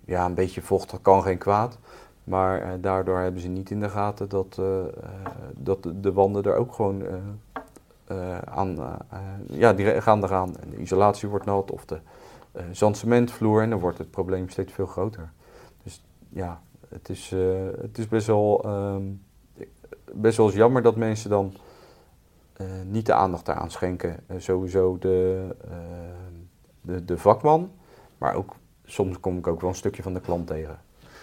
ja, 0.06 0.26
een 0.26 0.34
beetje 0.34 0.62
vocht 0.62 1.02
kan 1.02 1.24
geen 1.24 1.38
kwaad. 1.38 1.78
Maar 2.24 2.82
daardoor 2.82 3.20
hebben 3.20 3.42
ze 3.42 3.48
niet 3.48 3.72
in 3.72 3.80
de 3.80 3.90
gaten 3.90 4.30
dat, 4.30 4.62
dat 5.58 5.84
de, 5.84 6.00
de 6.00 6.14
wanden 6.14 6.44
er 6.44 6.56
ook 6.56 6.74
gewoon 6.74 7.04
aan, 8.46 8.78
ja, 9.46 9.74
die 9.74 10.02
gaan 10.02 10.24
eraan. 10.24 10.58
En 10.58 10.70
de 10.70 10.78
isolatie 10.78 11.30
wordt 11.30 11.46
nat 11.46 11.72
of 11.72 11.86
de 11.86 12.00
zandcementvloer 12.72 13.62
en 13.62 13.70
dan 13.70 13.80
wordt 13.80 13.98
het 13.98 14.12
probleem 14.12 14.50
steeds 14.50 14.74
veel 14.74 14.86
groter. 14.86 15.32
Dus 15.84 16.04
ja, 16.30 16.62
het 16.90 17.10
is, 17.10 17.34
het 17.82 17.98
is 17.98 18.08
best 18.08 18.28
wel, 18.28 18.64
ehm, 18.64 19.04
best 20.14 20.38
wel 20.38 20.46
eens 20.46 20.56
jammer 20.56 20.82
dat 20.82 20.96
mensen 20.96 21.30
dan 21.30 21.54
niet 22.86 23.06
de 23.06 23.14
aandacht 23.14 23.46
daaraan 23.46 23.72
schenken. 23.72 24.18
Eh, 24.28 24.36
sowieso 24.40 24.98
de, 25.00 25.48
eh, 25.66 25.72
de, 26.82 27.06
de 27.06 27.18
vakman, 27.18 27.72
maar 28.18 28.36
ook 28.36 28.54
soms 28.86 29.20
kom 29.20 29.38
ik 29.38 29.48
ook 29.48 29.62
wel 29.62 29.70
een 29.70 29.76
stukje 29.76 30.04
van 30.04 30.14
de 30.14 30.22
klant 30.22 30.48
tegen. 30.48 30.80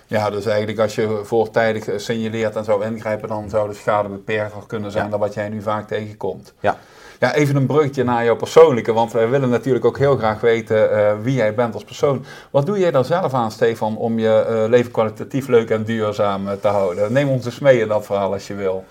Ja, 0.06 0.30
dus 0.30 0.46
eigenlijk 0.46 0.78
als 0.78 0.94
je 0.94 1.20
voortijdig 1.24 1.88
eh, 1.88 1.98
signaleert 1.98 2.56
en 2.56 2.64
zou 2.64 2.84
ingrijpen, 2.84 3.28
dan 3.28 3.48
zou 3.48 3.68
de 3.68 3.74
schade 3.74 4.08
beperkter 4.08 4.66
kunnen 4.66 4.90
zijn 4.90 5.04
Ja. 5.04 5.10
dan 5.10 5.20
wat 5.20 5.34
jij 5.34 5.48
nu 5.48 5.62
vaak 5.62 5.88
tegenkomt. 5.88 6.54
Ja. 6.60 6.76
Ja, 7.20 7.34
even 7.34 7.56
een 7.56 7.66
bruggetje 7.66 8.04
naar 8.04 8.24
jouw 8.24 8.36
persoonlijke, 8.36 8.92
want 8.92 9.12
wij 9.12 9.28
willen 9.28 9.48
natuurlijk 9.48 9.84
ook 9.84 9.98
heel 9.98 10.16
graag 10.16 10.40
weten 10.40 10.92
eh, 10.92 11.12
wie 11.22 11.34
jij 11.34 11.54
bent 11.54 11.74
als 11.74 11.84
persoon. 11.84 12.24
Wat 12.50 12.66
doe 12.66 12.78
jij 12.78 12.90
daar 12.90 13.04
zelf 13.04 13.34
aan, 13.34 13.50
Stefan, 13.50 13.96
om 13.96 14.18
je 14.18 14.38
eh, 14.40 14.68
leven 14.68 14.90
kwalitatief 14.92 15.46
leuk 15.48 15.70
en 15.70 15.84
duurzaam 15.84 16.48
eh, 16.48 16.54
te 16.54 16.68
houden? 16.68 17.12
Neem 17.12 17.28
ons 17.28 17.44
eens 17.44 17.58
mee 17.58 17.80
in 17.80 17.88
dat 17.88 18.06
verhaal 18.06 18.32
als 18.32 18.46
je 18.46 18.54
wil. 18.54 18.84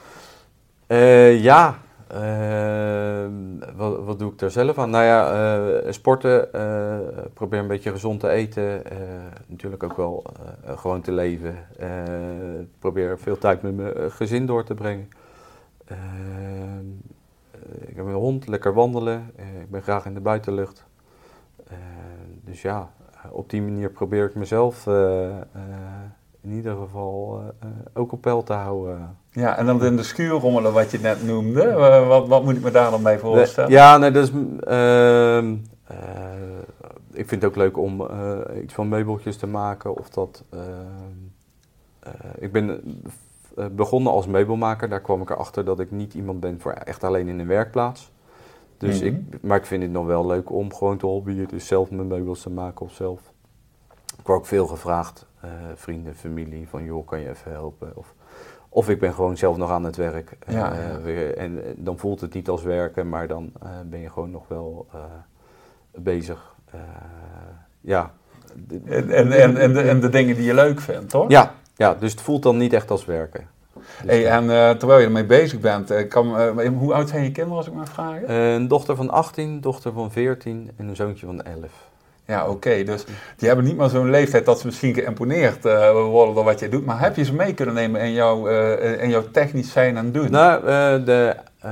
Eh, 0.87 1.43
ja, 1.43 1.67
eh, 1.67 1.73
wat, 3.75 4.03
wat 4.03 4.19
doe 4.19 4.31
ik 4.31 4.39
daar 4.39 4.51
zelf 4.51 4.77
aan? 4.77 4.89
Nou 4.89 5.03
ja, 5.03 5.31
eh, 5.81 5.91
sporten, 5.91 6.53
eh, 6.53 6.97
probeer 7.33 7.59
een 7.59 7.67
beetje 7.67 7.91
gezond 7.91 8.19
te 8.19 8.29
eten. 8.29 8.85
eh, 8.85 8.97
natuurlijk 9.47 9.83
ook 9.83 9.97
wel 9.97 10.23
gewoon 10.65 11.01
te 11.01 11.11
leven. 11.11 11.55
Probeer 12.79 13.19
veel 13.19 13.37
tijd 13.37 13.61
met 13.61 13.75
mijn 13.75 14.11
gezin 14.11 14.45
door 14.45 14.63
te 14.63 14.73
brengen. 14.73 15.09
Eh, 15.85 15.97
eh, 15.97 17.87
ik 17.87 17.95
heb 17.95 18.05
een 18.05 18.13
hond, 18.13 18.47
lekker 18.47 18.73
wandelen. 18.73 19.31
Ik 19.61 19.69
ben 19.69 19.81
graag 19.81 20.05
in 20.05 20.13
de 20.13 20.19
buitenlucht. 20.19 20.85
Dus 22.43 22.61
ja, 22.61 22.91
op 23.29 23.49
die 23.49 23.61
manier 23.61 23.89
probeer 23.89 24.25
ik 24.25 24.35
mezelf 24.35 24.87
in 26.41 26.51
ieder 26.51 26.75
geval 26.75 27.41
eh, 27.59 27.69
ook 27.93 28.11
op 28.11 28.21
peil 28.21 28.43
te 28.43 28.53
houden. 28.53 29.17
Ja, 29.31 29.57
en 29.57 29.65
dan 29.65 29.83
in 29.85 29.95
de 29.95 30.03
schuur 30.03 30.29
rommelen 30.31 30.73
wat 30.73 30.91
je 30.91 30.99
net 30.99 31.23
noemde. 31.25 31.61
Eh, 31.63 32.07
wat, 32.07 32.27
wat 32.27 32.43
moet 32.43 32.55
ik 32.55 32.63
me 32.63 32.71
daar 32.71 32.91
dan 32.91 33.03
bij 33.03 33.19
voorstellen? 33.19 33.71
Ja, 33.71 33.97
nee, 33.97 34.11
dat 34.11 34.23
is. 34.23 34.31
ehm, 34.59 35.55
eh, 35.83 35.97
ik 37.11 37.27
vind 37.27 37.41
het 37.41 37.45
ook 37.51 37.55
leuk 37.57 37.77
om 37.77 38.07
iets 38.63 38.73
van 38.73 38.87
meubeltjes 38.89 39.37
te 39.37 39.47
maken. 39.47 39.95
Of 39.97 40.09
dat. 40.09 40.43
ehm, 40.49 40.61
eh, 41.99 42.11
ik 42.39 42.51
ben 42.51 42.81
begonnen 43.71 44.11
als 44.11 44.27
meubelmaker. 44.27 44.89
Daar 44.89 45.01
kwam 45.01 45.21
ik 45.21 45.29
erachter 45.29 45.65
dat 45.65 45.79
ik 45.79 45.91
niet 45.91 46.13
iemand 46.13 46.39
ben 46.39 46.59
voor 46.61 46.71
echt 46.71 47.03
alleen 47.03 47.27
in 47.27 47.39
een 47.39 47.47
werkplaats. 47.47 48.11
Dus 48.77 48.97
Mhm. 49.01 49.05
ik, 49.07 49.41
maar 49.43 49.57
ik 49.57 49.65
vind 49.65 49.83
het 49.83 49.91
nog 49.91 50.05
wel 50.05 50.25
leuk 50.25 50.51
om 50.51 50.73
gewoon 50.73 50.97
te 50.97 51.05
hobbyen. 51.05 51.47
Dus 51.47 51.67
zelf 51.67 51.91
mijn 51.91 52.07
meubels 52.07 52.41
te 52.41 52.49
maken 52.49 52.85
of 52.85 52.91
zelf. 52.93 53.19
Ik 54.19 54.25
word 54.27 54.39
ook 54.39 54.45
veel 54.45 54.67
gevraagd, 54.67 55.25
eh, 55.39 55.49
vrienden, 55.75 56.15
familie, 56.15 56.67
van 56.69 56.83
joh, 56.83 57.07
kan 57.07 57.19
je 57.19 57.29
even 57.29 57.51
helpen? 57.51 57.91
Of, 57.95 58.13
of 58.69 58.89
ik 58.89 58.99
ben 58.99 59.13
gewoon 59.13 59.37
zelf 59.37 59.57
nog 59.57 59.69
aan 59.69 59.83
het 59.83 59.95
werk. 59.95 60.37
Ja, 60.47 60.71
Eh, 60.73 60.87
ja. 60.89 61.01
weer- 61.01 61.37
en 61.37 61.63
eh, 61.63 61.69
dan 61.75 61.97
voelt 61.97 62.21
het 62.21 62.33
niet 62.33 62.49
als 62.49 62.63
werken, 62.63 63.09
maar 63.09 63.27
dan 63.27 63.51
ben 63.85 63.99
je 63.99 64.09
gewoon 64.09 64.31
nog 64.31 64.47
wel 64.47 64.87
bezig. 65.91 66.55
Ja. 67.81 68.11
En, 68.85 69.09
en, 69.09 69.31
en, 69.31 69.57
en, 69.57 69.73
de, 69.73 69.81
en 69.81 69.99
de 69.99 70.09
dingen 70.09 70.35
die 70.35 70.45
je 70.45 70.53
leuk 70.53 70.79
vindt, 70.79 71.09
toch? 71.09 71.29
ja, 71.29 71.53
ja, 71.75 71.93
dus 71.93 72.11
het 72.11 72.21
voelt 72.21 72.43
dan 72.43 72.57
niet 72.57 72.73
echt 72.73 72.91
als 72.91 73.05
werken. 73.05 73.47
Dus, 73.73 73.83
Hey, 74.05 74.27
en 74.27 74.47
terwijl 74.77 74.99
je 74.99 75.05
ermee 75.05 75.25
bezzich 75.25 75.59
bent, 75.59 76.07
kan, 76.07 76.51
hoe 76.67 76.93
oud 76.93 77.09
zijn 77.09 77.23
je 77.23 77.31
kinderen 77.31 77.57
als 77.57 77.67
ik 77.67 77.73
mag 77.73 77.89
vragen? 77.89 78.31
een 78.31 78.67
dochter 78.67 78.95
van 78.95 79.09
18, 79.09 79.61
dochter 79.61 79.91
van 79.93 80.11
14 80.11 80.71
en 80.77 80.87
een 80.87 80.95
zoontje 80.95 81.25
van 81.25 81.41
11. 81.43 81.89
Ja, 82.27 82.47
oké. 82.49 82.83
Dus 82.83 83.05
die 83.37 83.47
hebben 83.47 83.65
niet 83.65 83.77
maar 83.77 83.89
zo'n 83.89 84.09
leeftijd 84.09 84.45
dat 84.45 84.59
ze 84.59 84.65
misschien 84.65 84.93
geïmponeerd 84.93 85.65
eh, 85.65 85.91
worden 85.91 86.35
door 86.35 86.43
wat 86.43 86.59
jij 86.59 86.69
doet. 86.69 86.85
Maar 86.85 86.99
heb 86.99 87.15
je 87.15 87.23
ze 87.23 87.33
mee 87.33 87.53
kunnen 87.53 87.75
nemen 87.75 88.01
in 88.01 88.11
jouw, 88.11 88.47
eh, 88.47 89.03
in 89.03 89.09
jouw 89.09 89.23
technisch 89.31 89.71
zijn 89.71 89.97
en 89.97 90.11
doen? 90.11 90.31
Nou, 90.31 90.59
eh, 90.59 91.05
de, 91.05 91.35
eh, 91.59 91.71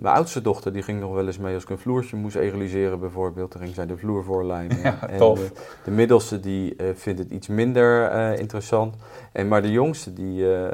mijn 0.00 0.14
oudste 0.14 0.42
dochter 0.42 0.72
die 0.72 0.82
ging 0.82 1.00
nog 1.00 1.12
wel 1.14 1.26
eens 1.26 1.38
mee 1.38 1.54
als 1.54 1.62
ik 1.62 1.70
een 1.70 1.78
vloertje 1.78 2.16
moest 2.16 2.36
egaliseren 2.36 3.00
bijvoorbeeld. 3.00 3.52
Dan 3.52 3.62
ging 3.62 3.74
zij 3.74 3.86
de 3.86 3.96
vloer 3.96 4.24
voorlijnen. 4.24 4.78
Ja, 4.82 5.08
en 5.08 5.18
tof. 5.18 5.38
De, 5.38 5.50
de 5.84 5.90
middelste 5.90 6.40
die 6.40 6.76
eh, 6.76 6.86
vindt 6.94 7.18
het 7.18 7.30
iets 7.30 7.48
minder 7.48 8.04
eh, 8.04 8.38
interessant. 8.38 8.94
En, 9.32 9.48
maar 9.48 9.62
de 9.62 9.70
jongste, 9.70 10.12
die, 10.12 10.44
eh, 10.44 10.64
eh, 10.66 10.72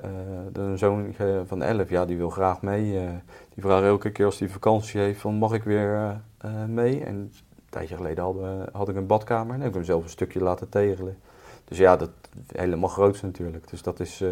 een 0.52 0.78
zoon 0.78 1.14
eh, 1.18 1.26
van 1.46 1.62
11, 1.62 1.90
ja, 1.90 2.04
die 2.04 2.16
wil 2.16 2.30
graag 2.30 2.62
mee. 2.62 2.96
eh. 2.98 3.02
die 3.54 3.62
vraagt 3.62 3.84
elke 3.84 4.10
keer 4.10 4.24
als 4.26 4.38
hij 4.38 4.48
vakantie 4.48 5.00
heeft 5.00 5.20
van 5.20 5.34
mag 5.34 5.52
ik 5.52 5.62
weer 5.62 5.94
eh, 5.94 6.10
eh, 6.38 6.50
mee? 6.68 7.04
En 7.04 7.32
tijdje 7.72 7.96
geleden 7.96 8.40
we- 8.40 8.68
had 8.72 8.88
ik 8.88 8.96
een 8.96 9.06
badkamer 9.06 9.54
en 9.54 9.60
heb 9.60 9.68
ik 9.68 9.74
hem 9.74 9.84
zelf 9.84 10.02
een 10.02 10.08
stukje 10.10 10.40
laten 10.42 10.68
tegelen. 10.68 11.16
Dus 11.64 11.78
ja, 11.78 11.96
dat 11.96 12.10
helemaal 12.56 12.88
groots 12.88 13.20
natuurlijk. 13.22 13.70
Dus 13.70 13.82
dat 13.82 14.00
is, 14.00 14.20
eh, 14.20 14.28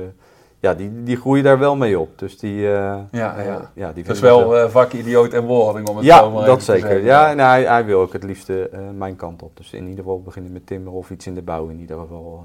ja, 0.58 0.74
die, 0.74 1.02
die 1.02 1.16
groeien 1.16 1.44
daar 1.44 1.58
wel 1.58 1.76
mee 1.76 1.98
op. 1.98 2.18
Dus 2.18 2.38
die, 2.38 2.66
eh, 2.66 2.98
Ja, 3.10 3.40
ja. 3.42 3.70
ja, 3.74 3.92
die 3.92 4.02
Het 4.04 4.12
is 4.12 4.20
dat 4.20 4.30
wel 4.38 4.44
ook- 4.44 4.54
eh 4.54 4.68
vakidioot 4.68 5.32
en 5.32 5.44
wording 5.46 5.88
om 5.88 5.96
het 5.96 6.06
zo 6.06 6.12
ja, 6.12 6.20
maar 6.28 6.32
even 6.34 6.46
dat 6.46 6.58
te 6.58 6.64
zeker. 6.64 6.80
zeggen. 6.88 7.04
Ja, 7.04 7.30
en 7.30 7.38
hij, 7.38 7.64
hij 7.64 7.84
wil 7.84 8.00
ook 8.00 8.12
het 8.12 8.22
liefste 8.24 8.70
mijn 8.96 9.16
kant 9.16 9.42
op. 9.42 9.56
Dus 9.56 9.72
in 9.72 9.82
ieder 9.82 9.98
geval 10.04 10.22
beginnen 10.22 10.52
met 10.52 10.66
timmer 10.66 10.92
of 10.92 11.10
iets 11.10 11.26
in 11.26 11.34
de 11.34 11.42
bouw. 11.42 11.68
In 11.68 11.78
ieder 11.80 11.98
geval 11.98 12.44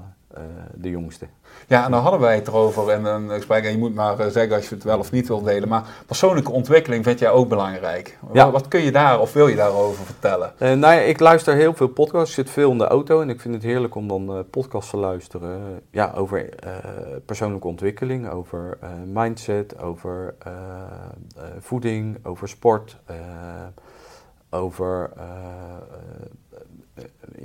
de 0.74 0.90
jongste. 0.90 1.26
Ja, 1.66 1.84
en 1.84 1.90
dan 1.90 2.02
hadden 2.02 2.20
wij 2.20 2.34
het 2.34 2.48
erover 2.48 2.92
in 2.92 3.04
een 3.04 3.30
gesprek. 3.30 3.64
En 3.64 3.70
je 3.70 3.78
moet 3.78 3.94
maar 3.94 4.18
eh, 4.18 4.26
zeggen 4.26 4.56
als 4.56 4.68
je 4.68 4.74
het 4.74 4.84
wel 4.84 4.98
of 4.98 5.12
niet 5.12 5.28
wilt 5.28 5.44
delen. 5.44 5.68
Maar 5.68 5.84
persoonlijke 6.06 6.50
ontwikkeling 6.50 7.04
vind 7.04 7.18
jij 7.18 7.30
ook 7.30 7.48
belangrijk. 7.48 8.18
Ja. 8.32 8.44
Wat, 8.44 8.52
wat 8.52 8.68
kun 8.68 8.80
je 8.80 8.92
daar 8.92 9.20
of 9.20 9.32
wil 9.32 9.48
je 9.48 9.56
daarover 9.56 10.04
vertellen? 10.04 10.52
Eh, 10.58 10.68
nou 10.72 10.94
ja, 10.94 11.00
ik 11.00 11.20
luister 11.20 11.54
heel 11.54 11.74
veel 11.74 11.88
podcasts. 11.88 12.28
Ik 12.28 12.44
zit 12.44 12.50
veel 12.54 12.70
in 12.70 12.78
de 12.78 12.86
auto 12.86 13.20
en 13.20 13.30
ik 13.30 13.40
vind 13.40 13.54
het 13.54 13.62
heerlijk 13.62 13.94
om 13.94 14.08
dan 14.08 14.28
eh, 14.36 14.38
podcasts 14.50 14.90
te 14.90 14.96
luisteren. 14.96 15.50
eh, 15.60 15.76
ja, 15.90 16.12
over 16.16 16.48
eh, 16.58 16.70
persoonlijke 17.26 17.66
ontwikkeling, 17.66 18.28
over 18.30 18.78
eh, 18.80 18.88
mindset, 19.06 19.78
over 19.78 20.34
eh, 20.38 20.52
eh, 21.36 21.44
voeding, 21.58 22.18
over 22.22 22.48
sport, 22.48 22.98
eh, 23.06 23.16
over 24.50 25.10
eh, 25.16 25.22
eh, 25.22 26.58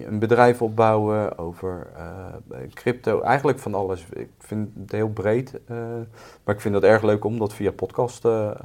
een 0.05 0.19
bedrijf 0.19 0.61
opbouwen, 0.61 1.37
over 1.37 1.87
eh, 1.95 2.57
crypto. 2.73 3.21
Eigenlijk 3.21 3.59
van 3.59 3.73
alles. 3.73 4.05
Ik 4.13 4.29
vind 4.37 4.69
het 4.79 4.91
heel 4.91 5.09
breed. 5.09 5.59
eh, 5.65 5.77
maar 6.43 6.55
ik 6.55 6.61
vind 6.61 6.75
het 6.75 6.83
erg 6.83 7.01
leuk 7.03 7.23
om 7.23 7.39
dat 7.39 7.53
via 7.53 7.71
podcast 7.71 8.25
eh, 8.25 8.49
eh, 8.49 8.55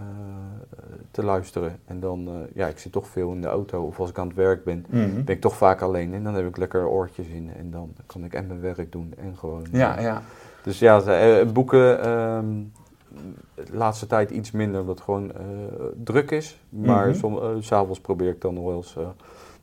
te 1.11 1.25
luisteren. 1.25 1.79
En 1.85 2.01
dan, 2.01 2.29
eh, 2.29 2.35
ja, 2.55 2.67
ik 2.67 2.79
zit 2.79 2.93
toch 2.93 3.07
veel 3.09 3.33
in 3.33 3.41
de 3.41 3.47
auto 3.49 3.83
of 3.83 4.01
als 4.01 4.11
ik 4.11 4.19
aan 4.19 4.27
het 4.29 4.37
werk 4.37 4.65
ben, 4.65 4.87
Mhm. 4.89 5.25
ben 5.25 5.35
ik 5.35 5.41
toch 5.41 5.57
vaak 5.57 5.81
alleen. 5.81 6.15
En 6.15 6.25
dan 6.25 6.35
heb 6.35 6.47
ik 6.47 6.57
lekker 6.57 6.87
oortjes 6.89 7.27
in 7.27 7.51
en 7.57 7.71
dan 7.71 7.93
kan 8.07 8.25
ik 8.25 8.33
en 8.35 8.47
mijn 8.47 8.61
werk 8.61 8.93
doen 8.93 9.15
en 9.19 9.37
gewoon... 9.37 9.67
Ja, 9.73 9.97
eh, 9.97 10.03
ja. 10.03 10.23
Dus 10.63 10.79
ja, 10.79 11.01
eh, 11.03 11.47
boeken 11.47 12.01
ehm, 12.03 12.47
de 13.55 13.77
laatste 13.77 14.07
tijd 14.07 14.31
iets 14.31 14.51
minder, 14.51 14.81
omdat 14.81 14.95
het 14.95 15.05
gewoon 15.05 15.33
eh, 15.33 15.45
druk 16.05 16.31
is. 16.31 16.61
Maar 16.69 17.09
Mhm. 17.09 17.17
som, 17.19 17.39
eh, 17.39 17.49
s'avonds 17.59 18.01
probeer 18.01 18.29
ik 18.29 18.41
dan 18.41 18.55
nog 18.55 18.65
wel 18.65 18.77
eens... 18.77 18.97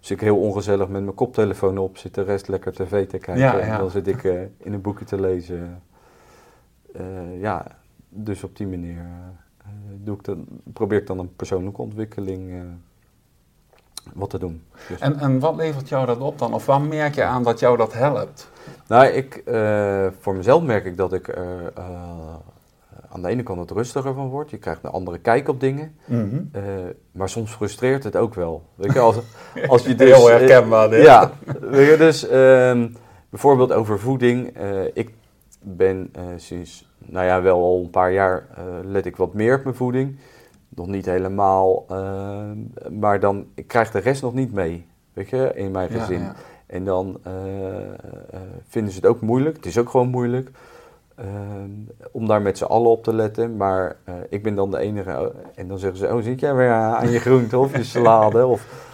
eh, 0.04 0.10
als 0.10 0.12
ik 0.12 0.22
heel 0.22 0.38
ongezellig 0.38 0.88
met 0.88 1.04
mijn 1.04 1.16
koptelefoon 1.16 1.78
op 1.78 1.98
zit, 1.98 2.14
de 2.14 2.22
rest 2.22 2.48
lekker 2.48 2.74
tv 2.74 3.08
te 3.08 3.18
kijken. 3.18 3.44
Ja, 3.44 3.60
En 3.60 3.78
dan 3.78 3.90
zit 3.90 4.08
ik 4.08 4.24
eh, 4.24 4.42
in 4.58 4.74
een 4.74 4.82
boekje 4.82 5.06
te 5.06 5.20
lezen. 5.22 5.82
Eh, 6.94 7.40
ja, 7.42 7.66
dus 8.10 8.44
op 8.44 8.56
die 8.56 8.68
manier 8.68 8.98
eh, 8.98 9.68
doe 9.98 10.16
ik 10.16 10.24
dan, 10.24 10.46
probeer 10.74 11.00
ik 11.00 11.08
dan 11.08 11.20
een 11.20 11.36
persoonlijke 11.36 11.82
ontwikkeling 11.82 12.64
wat 14.14 14.30
te 14.30 14.40
doen. 14.40 14.64
Dus- 14.88 15.00
En, 15.00 15.20
en 15.20 15.40
wat 15.40 15.56
levert 15.56 15.90
jou 15.90 16.06
dat 16.06 16.20
op 16.20 16.40
dan? 16.40 16.54
Of 16.54 16.66
waar 16.66 16.82
merk 16.82 17.16
je 17.16 17.24
aan 17.24 17.44
dat 17.44 17.60
jou 17.60 17.78
dat 17.78 17.94
helpt? 17.94 18.52
Nou, 18.88 19.06
ik, 19.06 19.44
voor 20.20 20.36
mezelf 20.36 20.64
merk 20.64 20.86
ik 20.86 20.98
dat 20.98 21.14
ik 21.14 21.28
aan 23.14 23.22
de 23.22 23.28
ene 23.28 23.44
kant 23.44 23.58
wat 23.58 23.72
rustiger 23.72 24.14
van 24.14 24.30
word. 24.30 24.50
Je 24.50 24.58
krijgt 24.58 24.84
een 24.84 24.90
andere 24.90 25.18
kijk 25.18 25.48
op 25.48 25.60
dingen. 25.60 25.96
Mhm. 26.06 26.42
Eh, 26.52 26.64
maar 27.12 27.30
soms 27.30 27.52
frustreert 27.52 28.04
het 28.04 28.16
ook 28.16 28.34
wel. 28.34 28.64
Weet 28.76 28.94
je, 28.94 29.00
als, 29.00 29.16
als 29.68 29.86
je 29.86 29.96
dus, 29.96 30.16
Heel 30.16 30.32
eh, 30.32 30.38
herkenbaar 30.38 30.90
dit. 30.90 31.04
ja, 31.04 31.32
weet 31.60 31.90
je, 31.90 31.98
dus 31.98 32.28
ehm, 32.28 32.88
bijvoorbeeld 33.30 33.72
over 33.72 34.00
voeding. 34.00 34.58
Eh, 34.58 34.86
ik 34.94 35.12
ben 35.60 36.12
sinds, 36.36 36.94
nou 36.98 37.26
ja, 37.26 37.42
wel 37.42 37.64
al 37.64 37.82
een 37.84 37.90
paar 37.90 38.12
jaar 38.12 38.48
let 38.84 39.06
ik 39.06 39.16
wat 39.16 39.34
meer 39.34 39.56
op 39.58 39.64
mijn 39.64 39.76
voeding. 39.76 40.18
Nog 40.70 40.88
niet 40.88 41.06
helemaal, 41.06 41.86
eh, 41.90 42.52
maar 42.92 43.20
dan, 43.20 43.46
ik 43.56 43.68
krijg 43.68 43.92
de 43.92 44.00
rest 44.00 44.22
nog 44.22 44.34
niet 44.34 44.54
mee, 44.54 44.86
weet 45.14 45.30
je, 45.30 45.52
in 45.56 45.72
mijn 45.72 45.90
gezin. 45.90 46.20
ja. 46.20 46.36
En 46.66 46.86
dan 46.86 47.20
vinden 48.68 48.92
ze 48.92 48.98
het 48.98 49.08
ook 49.08 49.22
moeilijk. 49.22 49.56
Het 49.56 49.66
is 49.66 49.78
ook 49.78 49.90
gewoon 49.90 50.10
moeilijk 50.10 50.52
eh, 51.16 51.26
om 52.12 52.28
daar 52.28 52.42
met 52.42 52.58
z'n 52.58 52.64
allen 52.64 52.90
op 52.90 53.04
te 53.04 53.14
letten. 53.14 53.58
Maar 53.58 53.96
eh, 54.04 54.14
ik 54.30 54.44
ben 54.44 54.56
dan 54.56 54.72
de 54.72 54.78
enige. 54.78 55.12
eh, 55.12 55.26
En 55.56 55.68
dan 55.68 55.78
zeggen 55.80 56.00
ze: 56.00 56.14
Oh, 56.14 56.22
zit 56.22 56.40
jij 56.40 56.56
weer 56.56 56.72
aan 56.72 57.10
je 57.10 57.20
groente 57.30 57.58
of 57.58 57.78
je 57.78 57.84
salade? 57.84 58.46
Of 58.46 58.92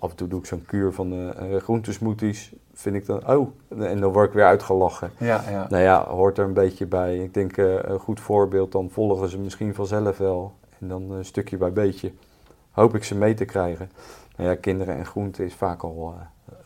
af 0.00 0.10
en 0.10 0.16
toe 0.16 0.28
doe 0.28 0.38
ik 0.40 0.46
zo'n 0.46 0.64
kuur 0.66 0.92
van 0.92 1.12
eh 1.12 1.54
eh, 1.54 1.62
groentesmoothies. 1.62 2.52
Vind 2.74 2.96
ik 2.96 3.06
dan, 3.06 3.28
oh, 3.28 3.48
en 3.78 4.00
dan 4.00 4.12
word 4.12 4.28
ik 4.28 4.34
weer 4.34 4.44
uitgelachen. 4.44 5.10
Ja, 5.18 5.42
ja. 5.50 5.66
Nou 5.70 5.82
ja, 5.82 6.06
hoort 6.08 6.38
er 6.38 6.44
een 6.44 6.52
beetje 6.52 6.86
bij. 6.86 7.18
Ik 7.18 7.34
denk 7.34 7.56
eh, 7.56 7.74
een 7.82 7.98
goed 7.98 8.20
voorbeeld, 8.20 8.72
dan 8.72 8.90
volgen 8.90 9.28
ze 9.28 9.38
misschien 9.38 9.74
vanzelf 9.74 10.18
wel. 10.18 10.52
En 10.78 10.88
dan 10.88 11.02
eh, 11.10 11.16
stukje 11.20 11.56
bij 11.56 11.72
beetje 11.72 12.12
hoop 12.70 12.94
ik 12.94 13.04
ze 13.04 13.14
mee 13.16 13.34
te 13.34 13.44
krijgen. 13.44 13.90
Nou 14.36 14.48
ja, 14.50 14.56
kinderen 14.56 14.96
en 14.96 15.06
groenten 15.06 15.44
is 15.44 15.54
vaak 15.54 15.82
al, 15.82 16.14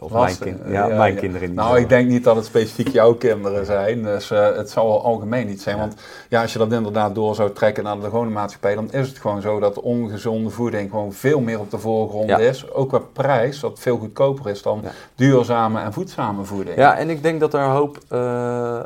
of 0.04 0.12
mijn, 0.12 0.38
kind, 0.38 0.61
eh, 0.61 0.73
ja, 0.73 0.87
ja, 0.87 0.96
mijn 0.96 1.14
ja. 1.14 1.20
kinderen 1.20 1.49
niet. 1.49 1.56
Nou, 1.56 1.78
ik 1.78 1.88
denk 1.88 2.08
niet 2.08 2.25
dat 2.25 2.37
het 2.37 2.44
specifiek 2.44 2.88
jouw 2.88 3.14
kinderen 3.14 3.66
zijn. 3.66 4.02
Dus 4.02 4.30
eh, 4.30 4.56
het 4.56 4.70
zal 4.70 4.87
wel 4.87 5.04
algemeen 5.04 5.46
niet 5.46 5.62
zijn. 5.62 5.78
Want 5.78 5.94
ja, 6.28 6.42
als 6.42 6.52
je 6.52 6.58
dat 6.58 6.73
inderdaad 6.73 7.14
door 7.14 7.34
zou 7.34 7.52
trekken 7.52 7.84
naar 7.84 7.96
de 7.96 8.02
gewone 8.02 8.30
maatschappij, 8.30 8.75
dan 8.75 8.92
is 8.92 9.08
het 9.08 9.18
gewoon 9.18 9.40
zo 9.40 9.61
dat 9.61 9.80
ongezonde 9.80 10.50
voeding 10.50 10.90
gewoon 10.90 11.12
veel 11.12 11.40
meer 11.40 11.61
op 11.61 11.70
de 11.70 11.78
voorgrond 11.78 12.38
is. 12.38 12.70
Ook 12.73 12.88
qua 12.88 13.00
prijs, 13.12 13.61
dat 13.61 13.78
veel 13.78 13.96
goedkoper 13.96 14.50
is 14.50 14.62
dan 14.62 14.82
duurzame 15.14 15.80
en 15.80 15.92
voedzame 15.92 16.44
voeding. 16.44 16.76
Ja, 16.76 16.96
en 16.96 17.11
ik 17.11 17.23
denk 17.23 17.40
dat 17.40 17.54
er 17.54 17.61
een 17.61 17.70
hoop 17.70 17.99
eh, 18.08 18.80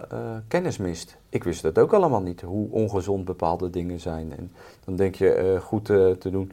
kennis 0.48 0.76
mist. 0.76 1.16
Ik 1.30 1.44
wist 1.44 1.62
het 1.62 1.78
ook 1.78 1.92
allemaal 1.92 2.22
niet, 2.22 2.40
hoe 2.40 2.70
ongezond 2.70 3.24
bepaalde 3.24 3.70
dingen 3.70 4.00
zijn. 4.00 4.32
En 4.36 4.52
dan 4.84 4.96
denk 4.96 5.14
je 5.14 5.58
goed 5.62 5.84
te 5.84 6.30
doen, 6.30 6.52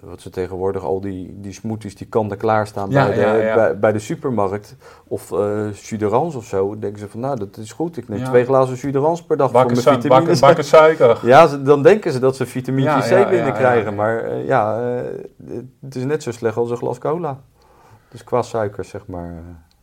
wat 0.00 0.20
ze 0.20 0.30
tegenwoordig, 0.30 0.82
al 0.84 1.00
die, 1.00 1.40
die 1.40 1.52
smoothies 1.52 1.96
die 1.96 2.06
kan 2.06 2.30
er 2.30 2.36
klaarstaan 2.36 2.90
Ja, 2.90 3.06
bij, 3.06 3.14
de, 3.14 3.20
ja, 3.20 3.34
ja. 3.34 3.54
Bij, 3.54 3.78
bij 3.78 3.92
de 3.92 3.98
supermarkt. 3.98 4.76
Of 5.06 5.32
eh 5.32 5.72
jus 5.72 5.98
d'orange 5.98 6.36
of 6.36 6.44
zo. 6.44 6.68
Dan 6.70 6.80
denken 6.80 6.98
ze 7.00 7.08
van, 7.08 7.20
nou, 7.20 7.38
dat 7.38 7.56
is 7.56 7.72
goed. 7.72 7.96
Ik 7.96 8.08
neem 8.08 8.24
twee 8.24 8.44
glazen 8.44 8.74
jus 8.76 8.92
d'orange 8.92 9.24
per 9.24 9.36
dag 9.36 9.52
Bakken, 9.52 9.76
voor 9.76 9.84
mijn 9.84 10.02
vitamines. 10.02 10.40
bakken, 10.40 10.46
bakken 10.46 10.64
suiker. 10.98 11.26
Ja, 11.28 11.46
ze- 11.46 11.62
dan 11.62 11.82
denken 11.82 12.12
ze 12.12 12.18
dat 12.18 12.36
ze 12.36 12.46
vitamine 12.46 12.98
C 13.00 13.28
binnenkrijgen. 13.30 13.94
Maar 13.94 14.24
eh, 14.24 14.46
ja, 14.46 14.80
eh, 14.98 15.56
het 15.80 15.94
is 15.94 16.04
net 16.04 16.22
zo 16.22 16.32
slecht 16.32 16.56
als 16.56 16.70
een 16.70 16.76
glas 16.76 16.98
cola. 16.98 17.40
Dus 18.08 18.24
qua 18.24 18.42
suiker, 18.42 18.84
zeg 18.84 19.06
maar. 19.06 19.30
eh. 19.30 19.36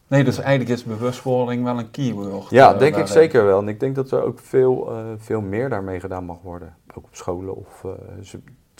Nee, 0.08 0.24
dus 0.24 0.38
eigenlijk 0.40 0.70
is 0.70 0.84
bewustwording 0.84 1.64
wel 1.64 1.78
een 1.80 1.92
keyword. 1.92 2.50
Ja, 2.50 2.74
eh, 2.74 2.80
denk 2.80 2.96
ik 2.96 3.08
zeker 3.08 3.46
wel. 3.46 3.60
En 3.60 3.68
ik 3.68 3.80
denk 3.80 3.96
dat 3.96 4.12
er 4.12 4.24
ook 4.24 4.40
veel, 4.40 4.92
eh, 4.92 4.98
veel 5.18 5.42
meer 5.42 5.70
daarmee 5.70 6.00
gedaan 6.00 6.24
mag 6.24 6.38
worden. 6.44 6.76
Ook 6.96 7.04
op 7.04 7.16
scholen. 7.16 7.56
Of, 7.56 7.84
eh, 7.84 7.92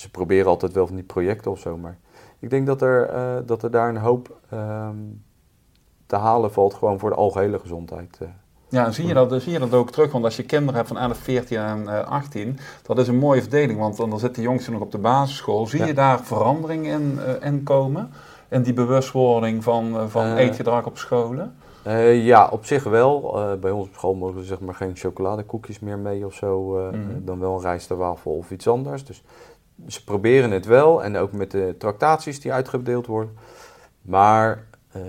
ze, 0.02 0.12
proberen 0.12 0.48
altijd 0.48 0.74
wel 0.74 0.88
van 0.88 0.96
die 0.96 1.06
projecten 1.06 1.52
of 1.52 1.60
zo. 1.60 1.78
Maar 1.78 1.98
ik 2.40 2.50
denk 2.50 2.68
dat 2.68 2.82
er, 2.82 3.10
eh, 3.10 3.36
dat 3.46 3.64
er 3.64 3.72
daar 3.72 3.90
een 3.90 3.98
hoop 3.98 4.38
ehm, 4.50 4.96
te 6.06 6.16
halen 6.16 6.52
valt. 6.52 6.74
Gewoon 6.74 7.00
voor 7.00 7.10
de 7.10 7.16
algehele 7.16 7.60
gezondheid. 7.60 8.18
eh. 8.22 8.28
Ja, 8.70 8.86
en 8.86 8.94
zie 8.94 9.08
je, 9.08 9.14
dat, 9.14 9.42
zie 9.42 9.52
je 9.52 9.60
dat 9.60 9.74
ook 9.74 9.92
terug? 9.92 10.12
Want 10.12 10.24
als 10.24 10.36
je 10.36 10.44
kinderen 10.44 10.76
hebt 10.76 10.88
van 10.88 10.98
11, 10.98 11.18
14 11.18 11.58
en 11.58 11.88
eh, 11.88 12.08
18, 12.08 12.58
dat 12.84 12.98
is 13.00 13.08
een 13.08 13.18
mooie 13.18 13.42
verdeling. 13.42 13.80
Want 13.80 13.98
dan 13.98 14.20
zit 14.20 14.36
de 14.36 14.42
jongste 14.42 14.72
nog 14.72 14.82
op 14.82 14.92
de 14.92 14.98
basisschool. 14.98 15.66
Zie 15.68 15.80
Ja. 15.80 15.86
je 15.86 15.94
daar 15.94 16.20
verandering 16.24 16.88
in, 16.88 17.20
eh, 17.26 17.48
in 17.48 17.64
komen? 17.64 18.10
In 18.50 18.62
die 18.62 18.74
bewustwording 18.74 19.64
van, 19.64 19.98
eh, 19.98 20.06
van 20.08 20.26
Eh. 20.26 20.38
eetgedrag 20.38 20.86
op 20.86 20.98
scholen? 20.98 21.56
Eh, 21.84 22.26
ja, 22.26 22.48
op 22.52 22.66
zich 22.66 22.84
wel. 22.84 23.40
Eh, 23.40 23.60
bij 23.60 23.72
ons 23.72 23.88
op 23.88 23.94
school 23.94 24.14
mogen 24.16 24.40
ze 24.42 24.46
zeg 24.46 24.60
maar 24.60 24.76
geen 24.76 24.96
chocoladekoekjes 24.96 25.80
meer 25.80 25.98
mee 25.98 26.26
of 26.26 26.34
zo. 26.34 26.78
eh, 26.78 26.92
Mhm. 26.94 27.00
Dan 27.26 27.40
wel 27.40 27.56
een 27.56 27.62
rijstewafel 27.62 28.32
of 28.32 28.52
iets 28.52 28.68
anders. 28.68 29.06
Dus 29.06 29.24
ze 29.88 30.04
proberen 30.04 30.52
het 30.52 30.66
wel. 30.66 31.04
En 31.04 31.18
ook 31.18 31.32
met 31.32 31.52
de 31.52 31.76
tractaties 31.78 32.40
die 32.42 32.54
uitgedeeld 32.54 33.06
worden. 33.06 33.34
Maar 34.02 34.64
eh, 34.92 35.02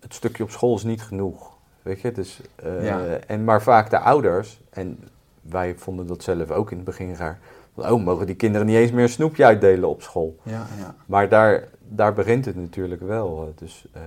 het 0.00 0.14
stukje 0.14 0.42
op 0.42 0.50
school 0.50 0.74
is 0.76 0.82
niet 0.82 1.02
genoeg. 1.02 1.50
Weet 1.82 2.00
je, 2.00 2.12
dus, 2.12 2.40
Ja. 2.80 3.00
en 3.26 3.44
maar 3.44 3.62
vaak 3.62 3.90
de 3.90 3.98
ouders, 3.98 4.60
en 4.70 4.98
wij 5.40 5.74
vonden 5.76 6.06
dat 6.06 6.22
zelf 6.22 6.50
ook 6.50 6.70
in 6.70 6.76
het 6.76 6.86
begin 6.86 7.14
raar. 7.14 7.38
Oh, 7.74 8.04
mogen 8.04 8.26
die 8.26 8.34
kinderen 8.34 8.66
niet 8.66 8.76
eens 8.76 8.90
meer 8.90 9.02
een 9.02 9.08
snoepje 9.08 9.44
uitdelen 9.44 9.88
op 9.88 10.02
school? 10.02 10.36
Ja, 10.42 10.66
ja. 10.78 10.94
Maar 11.06 11.28
daar, 11.28 11.68
daar 11.88 12.12
begint 12.12 12.44
het 12.44 12.56
natuurlijk 12.56 13.00
wel. 13.02 13.42
eh, 13.42 13.48
Dus 13.58 13.84
eh, 13.92 14.02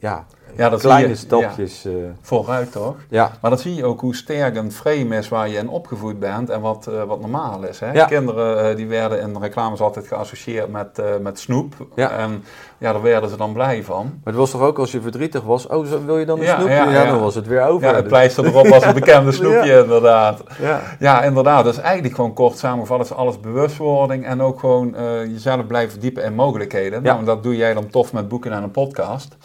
ja, 0.00 0.24
Ja, 0.56 0.68
dat 0.68 0.80
kleine 0.80 1.08
je, 1.08 1.14
stapjes. 1.14 1.84
eh, 1.84 1.92
Vooruit 2.20 2.72
toch? 2.72 2.94
ja. 3.08 3.30
Maar 3.40 3.50
dat 3.50 3.60
zie 3.60 3.74
je 3.74 3.84
ook 3.84 4.00
hoe 4.00 4.14
sterk 4.14 4.56
een 4.56 4.72
frame 4.72 5.16
is 5.16 5.28
waar 5.28 5.48
je 5.48 5.56
in 5.56 5.68
opgevoed 5.68 6.18
bent 6.18 6.50
en 6.50 6.60
wat, 6.60 6.86
eh, 6.86 7.02
wat 7.02 7.20
normaal 7.20 7.62
is. 7.64 7.80
Hè? 7.80 7.92
Ja. 7.92 8.04
Kinderen 8.04 8.70
eh, 8.70 8.76
die 8.76 8.86
werden 8.86 9.20
in 9.20 9.36
reclames 9.40 9.80
altijd 9.80 10.06
geassocieerd 10.06 10.68
met, 10.72 11.02
met 11.22 11.38
snoep. 11.38 11.74
Ja. 11.94 12.10
En 12.10 12.44
ja, 12.78 12.92
daar 12.92 13.02
werden 13.02 13.30
ze 13.30 13.36
dan 13.36 13.52
blij 13.52 13.84
van. 13.84 14.04
Maar 14.04 14.12
het 14.32 14.34
was 14.34 14.50
toch 14.50 14.60
ook 14.60 14.78
als 14.78 14.92
je 14.92 15.00
verdrietig 15.00 15.42
was, 15.42 15.66
oh, 15.66 15.86
zo- 15.86 16.04
wil 16.04 16.18
je 16.18 16.26
dan 16.26 16.38
een 16.38 16.44
Ja, 16.44 16.56
snoepje? 16.56 16.74
ja, 16.74 17.04
dan 17.04 17.20
was 17.20 17.34
het 17.34 17.46
weer 17.46 17.62
over. 17.66 17.88
Ja, 17.88 17.92
het 17.94 18.02
Dus- 18.02 18.12
pleister 18.12 18.44
erop 18.46 18.66
was 18.66 18.84
het 18.84 18.94
bekende 18.94 19.32
snoepje 19.32 19.78
inderdaad. 19.82 20.42
ja. 20.60 20.80
Ja, 20.98 21.22
inderdaad. 21.22 21.64
Dus 21.64 21.78
eigenlijk 21.78 22.14
gewoon 22.14 22.34
kort 22.34 22.58
samengevat 22.58 23.00
is 23.00 23.12
alles 23.12 23.40
bewustwording 23.40 24.26
en 24.26 24.42
ook 24.42 24.60
gewoon 24.60 24.94
jezelf 25.32 25.66
blijven 25.66 25.90
verdiepen 25.90 26.24
in 26.24 26.34
mogelijkheden. 26.34 27.02
Ja. 27.02 27.12
Nou, 27.12 27.24
dat 27.24 27.42
doe 27.42 27.56
jij 27.56 27.74
dan 27.74 27.90
tof 27.90 28.12
met 28.12 28.28
boeken 28.28 28.52
en 28.52 28.62
een 28.62 28.70
podcast. 28.70 29.36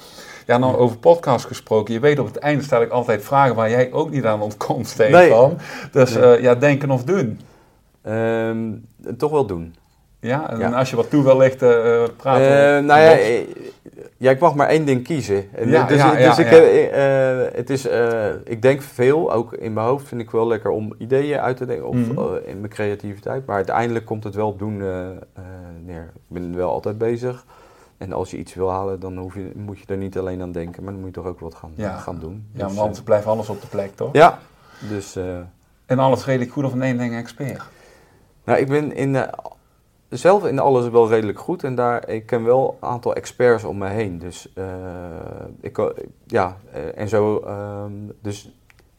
Ja, 0.46 0.58
nou 0.58 0.76
over 0.76 0.98
podcast 0.98 1.46
gesproken. 1.46 1.94
Je 1.94 2.00
weet 2.00 2.20
op 2.20 2.26
het 2.26 2.38
einde 2.38 2.64
stel 2.64 2.82
ik 2.82 2.90
altijd 2.90 3.24
vragen 3.24 3.56
waar 3.56 3.70
jij 3.70 3.92
ook 3.92 4.10
niet 4.12 4.26
aan 4.26 4.42
ontkomt, 4.42 4.88
Stefan. 4.88 5.58
Dus 5.92 6.14
Nee. 6.14 6.24
eh, 6.36 6.42
ja, 6.42 6.56
denken 6.56 6.92
of 6.92 7.04
doen. 7.04 7.40
Ehm, 8.02 8.58
toch 9.18 9.32
wel 9.32 9.46
doen. 9.46 9.76
Ja, 10.20 10.50
en 10.50 10.60
Ja. 10.60 10.70
als 10.72 10.90
je 10.90 10.96
wat 10.96 11.10
toe 11.10 11.24
wil 11.24 11.38
lichten, 11.38 11.84
eh 11.86 12.04
praten 12.18 12.76
Eh, 12.78 12.84
nou 12.84 13.02
ja, 13.02 13.40
ja, 14.18 14.32
ik 14.32 14.40
mag 14.40 14.56
maar 14.56 14.68
één 14.68 14.86
ding 14.86 15.04
kiezen. 15.04 15.50
Ja, 15.66 15.84
dus 15.86 15.98
ja, 15.98 16.16
dus 16.16 16.38
ik, 16.40 16.48
het 17.56 17.70
is, 17.70 17.88
ik 18.44 18.62
denk 18.62 18.82
veel, 18.82 19.34
ook 19.34 19.54
in 19.54 19.74
mijn 19.74 19.88
hoofd 19.88 20.08
vind 20.08 20.22
ik 20.22 20.32
wel 20.32 20.48
lekker 20.48 20.70
om 20.72 20.94
ideeën 20.98 21.40
uit 21.40 21.58
te 21.58 21.66
denken, 21.66 21.88
of 21.88 21.96
Mhm. 21.96 22.20
in 22.46 22.60
mijn 22.60 22.72
creativiteit. 22.72 23.46
Maar 23.46 23.56
uiteindelijk 23.56 24.06
komt 24.06 24.24
het 24.24 24.36
wel 24.36 24.48
op 24.48 24.60
doen 24.60 24.78
neer. 25.86 26.12
Ik 26.16 26.22
ben 26.28 26.56
wel 26.56 26.70
altijd 26.70 26.98
bezig. 26.98 27.46
En 27.98 28.14
als 28.14 28.32
je 28.32 28.38
iets 28.38 28.54
wil 28.54 28.72
halen, 28.72 29.00
dan 29.00 29.18
hoef 29.18 29.36
je, 29.36 29.52
moet 29.56 29.80
je 29.80 29.86
er 29.88 29.98
niet 29.98 30.18
alleen 30.18 30.42
aan 30.42 30.52
denken, 30.52 30.84
maar 30.84 30.92
dan 30.92 31.02
moet 31.02 31.10
je 31.16 31.22
toch 31.22 31.26
ook 31.32 31.40
wat 31.40 31.56
gaan, 31.56 31.72
Ja. 31.76 31.98
gaan 31.98 32.20
doen. 32.20 32.48
ja, 32.52 32.58
Dus, 32.58 32.68
want 32.68 32.80
anders 32.80 33.00
eh, 33.00 33.06
blijft 33.06 33.26
alles 33.26 33.50
op 33.50 33.62
de 33.62 33.68
plek, 33.68 33.96
toch? 33.96 34.14
ja, 34.14 34.40
dus... 34.90 35.16
eh, 35.16 35.38
En 35.86 36.00
alles 36.00 36.26
redelijk 36.26 36.52
goed 36.52 36.64
of 36.64 36.74
in 36.74 36.82
één 36.82 36.98
ding 36.98 37.16
expert. 37.16 37.62
Nou, 38.44 38.60
ik 38.60 38.68
ben 38.68 38.96
in, 38.96 39.26
zelf 40.10 40.46
in 40.46 40.60
alles 40.60 40.90
wel 40.90 41.10
redelijk 41.10 41.40
goed 41.40 41.64
en 41.64 41.76
daar, 41.76 42.10
ik 42.10 42.26
ken 42.26 42.44
wel 42.44 42.78
een 42.82 42.88
aantal 42.88 43.16
experts 43.16 43.64
om 43.64 43.78
me 43.78 43.88
heen. 43.88 44.20
Dus 44.20 44.54
eh, 44.54 44.66
ik, 45.62 45.92
ja, 46.26 46.58
en 46.96 47.10
zo, 47.10 47.38
ehm, 47.40 47.92
dus 48.22 48.52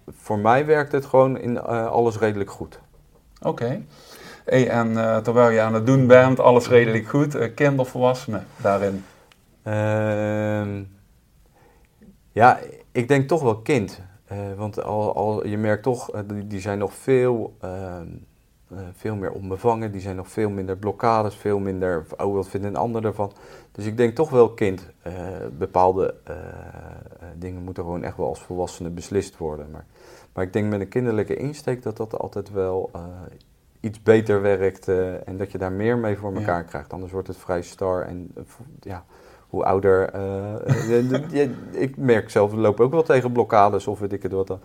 voor 0.09 0.39
mij 0.39 0.67
werkt 0.67 0.93
het 0.93 1.05
gewoon 1.07 1.39
in 1.39 1.61
alles 1.63 2.19
redelijk 2.19 2.51
goed. 2.51 2.81
Oké. 3.43 3.83
En 4.47 4.99
eh, 4.99 5.17
terwijl 5.17 5.51
je 5.51 5.61
aan 5.61 5.75
het 5.75 5.87
doen 5.87 6.07
bent, 6.07 6.41
alles 6.41 6.69
redelijk 6.69 7.09
goed. 7.09 7.35
eh 7.35 7.55
kind 7.55 7.79
of 7.79 7.89
volwassenen 7.89 8.47
daarin? 8.57 9.05
Ehm, 9.63 10.83
ja, 12.33 12.59
ik 12.93 13.09
denk 13.09 13.29
toch 13.29 13.43
wel 13.43 13.57
kind. 13.57 14.01
Eh, 14.27 14.39
want 14.57 14.83
al, 14.83 15.15
al, 15.15 15.47
je 15.47 15.59
merkt 15.59 15.83
toch, 15.83 16.11
eh, 16.11 16.21
die, 16.27 16.47
die 16.47 16.61
zijn 16.61 16.79
nog 16.79 16.95
veel, 16.95 17.57
ehm, 17.61 18.07
eh, 18.69 18.79
veel 18.93 19.17
meer 19.17 19.33
onbevangen. 19.33 19.93
Die 19.93 20.01
zijn 20.01 20.17
nog 20.17 20.29
veel 20.29 20.51
minder 20.51 20.77
blokkades, 20.77 21.35
veel 21.35 21.59
minder, 21.59 22.07
oh 22.17 22.35
wat 22.35 22.49
vindt 22.49 22.67
een 22.67 22.77
ander 22.77 23.05
ervan. 23.05 23.33
Dus 23.73 23.87
ik 23.87 23.97
denk 23.97 24.15
toch 24.15 24.31
wel 24.31 24.51
kind. 24.51 24.91
Bepaalde 25.59 26.15
dingen 27.39 27.63
moeten 27.63 27.83
gewoon 27.83 28.03
echt 28.03 28.17
wel 28.17 28.29
als 28.29 28.43
volwassene 28.43 28.91
beslist 28.91 29.37
worden. 29.37 29.71
Maar, 29.71 29.87
maar 30.33 30.45
ik 30.45 30.53
denk 30.53 30.71
met 30.71 30.81
een 30.81 30.89
kinderlijke 30.89 31.37
insteek 31.37 31.83
dat 31.83 31.97
dat 31.97 32.19
altijd 32.19 32.51
wel 32.51 32.91
iets 33.87 34.03
beter 34.03 34.43
werkt. 34.43 34.89
eh, 34.89 35.29
en 35.29 35.37
dat 35.37 35.53
je 35.53 35.59
daar 35.59 35.73
meer 35.73 35.99
mee 35.99 36.17
voor 36.17 36.33
Ja. 36.33 36.39
elkaar 36.39 36.65
krijgt. 36.65 36.93
Anders 36.93 37.13
wordt 37.13 37.29
het 37.29 37.37
vrij 37.37 37.63
star 37.63 38.03
en 38.03 38.31
eh, 38.37 38.43
ja 38.81 39.05
hoe 39.49 39.65
ouder. 39.65 40.09
eh, 40.09 41.51
ik 41.71 41.97
merk 41.97 42.31
zelf, 42.31 42.53
ik 42.53 42.59
loop 42.59 42.81
ook 42.81 42.93
wel 42.93 43.03
tegen 43.03 43.33
blokkades 43.33 43.87
of 43.87 43.99
weet 43.99 44.13
ik 44.13 44.23
het 44.23 44.33
wat 44.33 44.47
dan. 44.47 44.61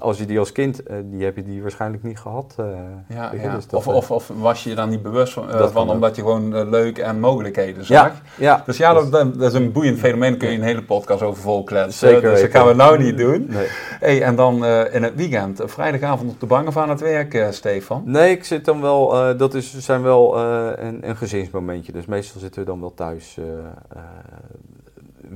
Als 0.00 0.18
je 0.18 0.24
die 0.26 0.38
als 0.38 0.52
kind, 0.52 0.82
eh, 0.82 0.96
die 1.04 1.24
heb 1.24 1.36
je 1.36 1.42
die 1.42 1.62
waarschijnlijk 1.62 2.02
niet 2.02 2.18
gehad. 2.18 2.54
eh, 2.56 2.66
Ja, 3.08 3.32
ja. 3.42 3.54
dus 3.54 3.66
of, 3.70 3.86
eh, 3.86 3.94
of, 3.94 4.10
of 4.10 4.30
was 4.34 4.62
je 4.64 4.68
je 4.70 4.76
daar 4.76 4.88
niet 4.88 5.02
bewust 5.02 5.32
van, 5.32 5.46
Dat 5.50 5.72
van 5.72 5.90
omdat 5.90 6.16
je 6.16 6.22
gewoon 6.22 6.68
leuk 6.68 6.98
en 6.98 7.20
mogelijkheden 7.20 7.84
zag? 7.84 7.96
ja, 8.06 8.12
ja, 8.38 8.62
Dus 8.66 8.76
ja, 8.76 8.92
dat, 8.92 9.12
dat 9.12 9.42
is 9.42 9.52
een 9.52 9.72
boeiend 9.72 9.98
fenomeen. 9.98 10.30
Daar 10.30 10.38
kun 10.38 10.50
je 10.50 10.56
een 10.56 10.62
hele 10.62 10.82
podcast 10.82 11.22
over 11.22 11.42
volkletsen. 11.42 12.08
Zeker 12.08 12.30
Dus 12.30 12.40
dat 12.40 12.50
gaan 12.50 12.66
we 12.66 12.74
nou 12.74 12.98
niet 13.02 13.18
doen. 13.18 13.46
nee. 13.48 13.66
Hey, 14.00 14.22
en 14.22 14.36
dan 14.36 14.64
in 14.66 15.02
het 15.02 15.14
weekend, 15.14 15.60
vrijdagavond 15.64 16.30
op 16.30 16.40
de 16.40 16.46
bank 16.46 16.68
of 16.68 16.76
aan 16.76 16.88
het 16.90 17.00
werk, 17.00 17.46
Stefan? 17.50 18.02
nee, 18.04 18.30
ik 18.30 18.44
zit 18.44 18.64
dan 18.64 18.80
wel, 18.80 19.14
eh, 19.14 19.38
dat 19.38 19.54
is, 19.54 19.78
zijn 19.78 20.02
wel 20.02 20.38
een, 20.38 21.08
een 21.08 21.16
gezinsmomentje. 21.16 21.92
Dus 21.92 22.06
meestal 22.06 22.40
zitten 22.40 22.60
we 22.60 22.66
dan 22.66 22.80
wel 22.80 22.94
thuis. 22.94 23.38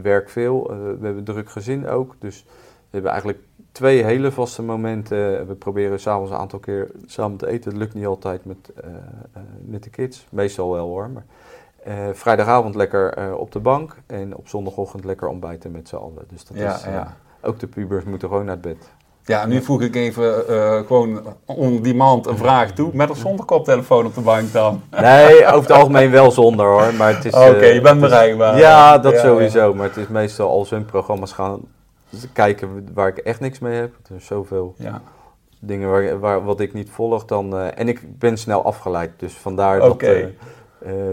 werk 0.02 0.30
veel, 0.30 0.66
we 0.68 0.74
hebben 1.06 1.16
een 1.16 1.24
druk 1.24 1.50
gezin 1.50 1.88
ook. 1.88 2.14
Dus 2.18 2.44
we 2.78 2.90
hebben 2.90 3.10
eigenlijk 3.10 3.38
twee 3.74 4.04
hele 4.04 4.32
vaste 4.32 4.62
momenten. 4.62 5.46
We 5.46 5.54
proberen 5.54 6.00
s'avonds 6.00 6.30
een 6.30 6.36
aantal 6.36 6.58
keer 6.58 6.90
samen 7.06 7.36
te 7.36 7.46
eten. 7.46 7.70
Dat 7.70 7.78
lukt 7.80 7.94
niet 7.94 8.06
altijd 8.06 8.44
met, 8.44 8.56
eh, 8.76 8.90
eh, 9.32 9.42
met 9.64 9.82
de 9.82 9.90
kids. 9.90 10.26
Meestal 10.30 10.72
wel 10.72 10.86
hoor. 10.86 11.10
Maar, 11.10 11.24
eh, 11.84 11.94
vrijdagavond 12.12 12.74
lekker 12.74 13.36
op 13.36 13.52
de 13.52 13.58
bank. 13.58 13.96
En 14.06 14.36
op 14.36 14.48
zondagochtend 14.48 15.04
lekker 15.04 15.28
ontbijten 15.28 15.70
met 15.70 15.88
z'n 15.88 15.96
allen. 15.96 16.24
Dus 16.28 16.44
dat 16.44 16.56
Ja, 16.56 16.74
is, 16.74 16.84
ja. 16.84 17.16
ook 17.42 17.58
de 17.58 17.66
pubers 17.66 18.04
moeten 18.04 18.28
gewoon 18.28 18.44
naar 18.44 18.58
bed. 18.58 18.76
Ja, 19.24 19.46
nu 19.46 19.62
voeg 19.62 19.82
ik 19.82 19.94
even 19.94 20.44
gewoon 20.86 21.22
on 21.44 21.82
demand 21.82 22.26
een 22.26 22.36
vraag 22.36 22.72
toe. 22.72 22.90
Met 22.92 23.10
of 23.10 23.16
zonder 23.18 23.44
koptelefoon 23.44 24.06
op 24.06 24.14
de 24.14 24.20
bank 24.20 24.52
dan? 24.52 24.82
Nee, 24.90 25.46
over 25.46 25.60
het 25.60 25.70
algemeen 25.70 26.10
wel 26.10 26.30
zonder 26.30 26.66
hoor. 26.66 26.94
Maar 26.94 27.14
het 27.14 27.24
is, 27.24 27.32
Oké, 27.32 27.64
je 27.64 27.80
bent 27.80 28.00
bereikbaar. 28.00 28.58
Ja, 28.58 28.98
dat 28.98 29.12
Ja, 29.12 29.20
sowieso. 29.20 29.74
Maar 29.74 29.86
het 29.86 29.96
is 29.96 30.08
meestal 30.08 30.50
als 30.50 30.70
hun 30.70 30.84
programma's 30.84 31.32
gaan 31.32 31.60
kijken 32.32 32.88
waar 32.94 33.08
ik 33.08 33.18
echt 33.18 33.40
niks 33.40 33.58
mee 33.58 33.74
heb. 33.74 33.94
Er 34.08 34.16
is 34.16 34.26
zoveel 34.26 34.74
Ja. 34.78 35.02
dingen 35.60 35.90
waar, 35.90 36.18
waar, 36.18 36.44
wat 36.44 36.60
ik 36.60 36.72
niet 36.72 36.90
volg. 36.90 37.24
Dan, 37.24 37.56
eh, 37.56 37.78
en 37.78 37.88
ik 37.88 38.18
ben 38.18 38.38
snel 38.38 38.64
afgeleid. 38.64 39.10
Dus 39.16 39.32
vandaar 39.32 39.78
dat, 39.78 40.02
eh, 40.02 40.22
eh, 40.24 40.30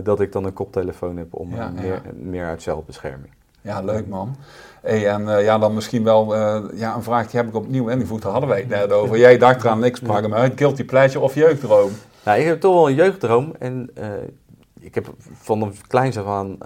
dat 0.04 0.20
ik 0.20 0.32
dan 0.32 0.46
een 0.46 0.54
koptelefoon 0.54 1.18
heb 1.18 1.34
om 1.36 1.56
Ja, 1.56 1.70
meer, 1.70 2.02
meer 2.14 2.46
uit 2.46 2.62
zelfbescherming. 2.62 3.34
Ja, 3.62 3.82
leuk 3.82 4.08
man. 4.08 4.36
Hey, 4.82 5.08
en 5.08 5.44
ja, 5.44 5.58
dan 5.58 5.74
misschien 5.74 6.04
wel 6.04 6.36
ja, 6.76 6.96
een 6.96 7.04
vraag 7.04 7.28
die 7.30 7.40
heb 7.40 7.50
ik 7.50 7.56
opnieuw 7.56 7.88
ingevoegd. 7.90 8.22
Daar 8.22 8.32
hadden 8.32 8.50
wij 8.50 8.60
het 8.60 8.70
net 8.70 8.92
over. 9.02 9.18
Jij 9.18 9.38
dacht 9.38 9.64
eraan 9.64 9.80
niks, 9.80 10.00
sprak 10.00 10.22
hem 10.22 10.34
uit. 10.34 10.54
Guilty 10.56 10.86
pleasure 10.86 11.24
of 11.24 11.36
jeugddroom? 11.36 11.92
Nou, 12.26 12.40
ik 12.40 12.46
heb 12.46 12.60
toch 12.60 12.74
wel 12.74 12.90
een 12.90 12.96
jeugddroom. 12.96 13.54
En 13.60 13.90
ik 14.80 14.96
heb 14.96 15.14
van 15.32 15.62
een 15.62 15.74
kleins 15.88 16.18
af 16.18 16.26
aan... 16.26 16.58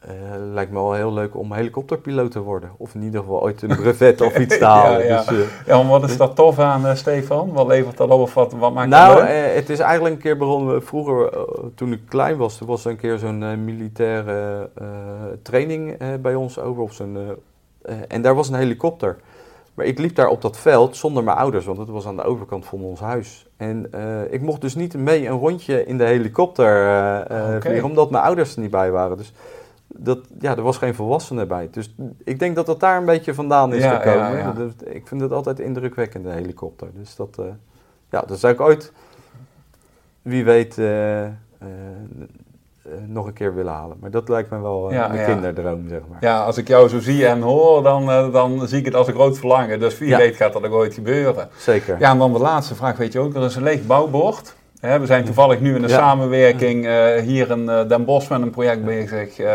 eh, 0.00 0.12
lijkt 0.52 0.70
me 0.72 0.78
wel 0.78 0.92
heel 0.92 1.12
leuk 1.12 1.36
om 1.36 1.52
helikopterpiloot 1.52 2.30
te 2.30 2.40
worden. 2.40 2.70
Of 2.76 2.94
in 2.94 3.02
ieder 3.02 3.20
geval 3.20 3.42
ooit 3.42 3.62
een 3.62 3.76
brevet 3.76 4.20
of 4.20 4.38
iets 4.38 4.58
te 4.58 4.64
halen. 4.74 4.98
Ja, 4.98 5.06
ja. 5.06 5.24
Dus, 5.24 5.38
eh, 5.38 5.66
Ja, 5.66 5.76
maar 5.82 6.00
wat 6.00 6.10
is 6.10 6.16
dat 6.16 6.36
tof 6.36 6.58
aan, 6.58 6.86
eh, 6.86 6.94
Stefan? 6.94 7.52
Wat 7.52 7.66
levert 7.66 7.96
dat 7.96 8.10
op 8.10 8.20
of 8.20 8.34
wat, 8.34 8.52
wat 8.52 8.72
maakt 8.72 8.88
nou, 8.88 9.14
dat 9.14 9.24
eh, 9.28 9.54
het 9.54 9.70
is 9.70 9.78
eigenlijk 9.78 10.14
een 10.14 10.20
keer 10.20 10.36
begonnen. 10.36 10.82
Vroeger, 10.84 11.32
toen 11.74 11.92
ik 11.92 12.00
klein 12.08 12.36
was, 12.36 12.60
er 12.60 12.66
was 12.66 12.84
er 12.84 12.90
een 12.90 12.96
keer 12.96 13.18
zo'n 13.18 13.64
militaire 13.64 14.68
training 15.42 15.96
bij 16.20 16.34
ons 16.34 16.58
over. 16.58 16.82
Op 16.82 16.92
zo'n, 16.92 17.18
en 18.08 18.22
daar 18.22 18.34
was 18.34 18.48
een 18.48 18.54
helikopter. 18.54 19.16
Maar 19.74 19.86
ik 19.86 19.98
liep 19.98 20.14
daar 20.14 20.28
op 20.28 20.42
dat 20.42 20.58
veld 20.58 20.96
zonder 20.96 21.24
mijn 21.24 21.36
ouders, 21.36 21.64
want 21.64 21.78
het 21.78 21.88
was 21.88 22.06
aan 22.06 22.16
de 22.16 22.22
overkant 22.24 22.66
van 22.66 22.82
ons 22.82 23.00
huis. 23.00 23.46
En 23.56 23.90
ik 24.30 24.40
mocht 24.40 24.60
dus 24.60 24.74
niet 24.74 24.96
mee 24.96 25.26
een 25.26 25.38
rondje 25.38 25.86
in 25.86 25.98
de 25.98 26.04
helikopter 26.04 26.84
Oké. 27.24 27.58
vliegen, 27.60 27.88
omdat 27.88 28.10
mijn 28.10 28.24
ouders 28.24 28.54
er 28.54 28.60
niet 28.60 28.70
bij 28.70 28.90
waren. 28.90 29.16
Dus 29.16 29.32
dat, 29.96 30.18
ja, 30.38 30.56
er 30.56 30.62
was 30.62 30.76
geen 30.78 30.94
volwassene 30.94 31.46
bij. 31.46 31.68
Dus 31.70 31.94
ik 32.24 32.38
denk 32.38 32.56
dat 32.56 32.66
dat 32.66 32.80
daar 32.80 32.96
een 32.98 33.04
beetje 33.04 33.34
vandaan 33.34 33.72
is 33.74 33.82
Ja, 33.82 33.96
gekomen. 33.98 34.30
ja, 34.32 34.38
ja. 34.38 34.52
Dat- 34.52 34.84
ik 34.94 35.06
vind 35.08 35.20
het 35.20 35.32
altijd 35.32 35.60
indrukwekkend, 35.60 36.24
de 36.24 36.30
helikopter. 36.30 36.88
Dus 36.94 37.16
dat, 37.16 37.36
eh, 37.38 37.44
ja, 38.10 38.20
dat 38.26 38.38
zou 38.38 38.52
ik 38.52 38.60
ooit, 38.60 38.92
wie 40.22 40.44
weet, 40.44 40.78
eh, 40.78 41.24
eh, 41.24 41.32
nog 43.06 43.26
een 43.26 43.32
keer 43.32 43.54
willen 43.54 43.72
halen. 43.72 43.96
Maar 44.00 44.10
dat 44.10 44.28
lijkt 44.28 44.50
me 44.50 44.60
wel 44.60 44.92
een 44.92 45.24
kinderdroom, 45.24 45.88
zeg 45.88 46.00
maar. 46.10 46.18
Ja, 46.20 46.44
als 46.44 46.56
ik 46.58 46.68
jou 46.68 46.88
zo 46.88 46.98
zie 47.00 47.26
en 47.26 47.40
hoor, 47.40 47.82
dan, 47.82 48.06
dan 48.32 48.68
zie 48.68 48.78
ik 48.78 48.84
het 48.84 48.94
als 48.94 49.06
een 49.06 49.14
groot 49.14 49.38
verlangen. 49.38 49.80
Dus 49.80 49.98
wie 49.98 50.16
weet 50.16 50.36
gaat 50.36 50.52
dat 50.52 50.64
ook 50.66 50.72
ooit 50.72 50.94
gebeuren. 50.94 51.48
Zeker. 51.58 51.98
Ja, 51.98 52.10
en 52.10 52.18
dan 52.18 52.32
de 52.32 52.38
laatste 52.38 52.74
vraag, 52.74 52.96
weet 52.96 53.12
je 53.12 53.18
ook, 53.18 53.34
er 53.34 53.42
is 53.44 53.56
een 53.56 53.62
leeg 53.62 53.86
bouwbord. 53.86 54.54
Hè, 54.80 54.98
we 55.00 55.06
zijn 55.06 55.24
toevallig 55.24 55.60
nu 55.60 55.74
in 55.74 55.82
de 55.82 55.88
Ja. 55.88 55.96
samenwerking 55.98 56.86
eh, 56.86 57.14
hier 57.22 57.50
in 57.50 57.68
eh, 57.68 57.88
Den 57.88 58.04
Bosch 58.04 58.28
met 58.30 58.42
een 58.42 58.50
project 58.50 58.84
bezig 58.84 59.38
eh, 59.38 59.52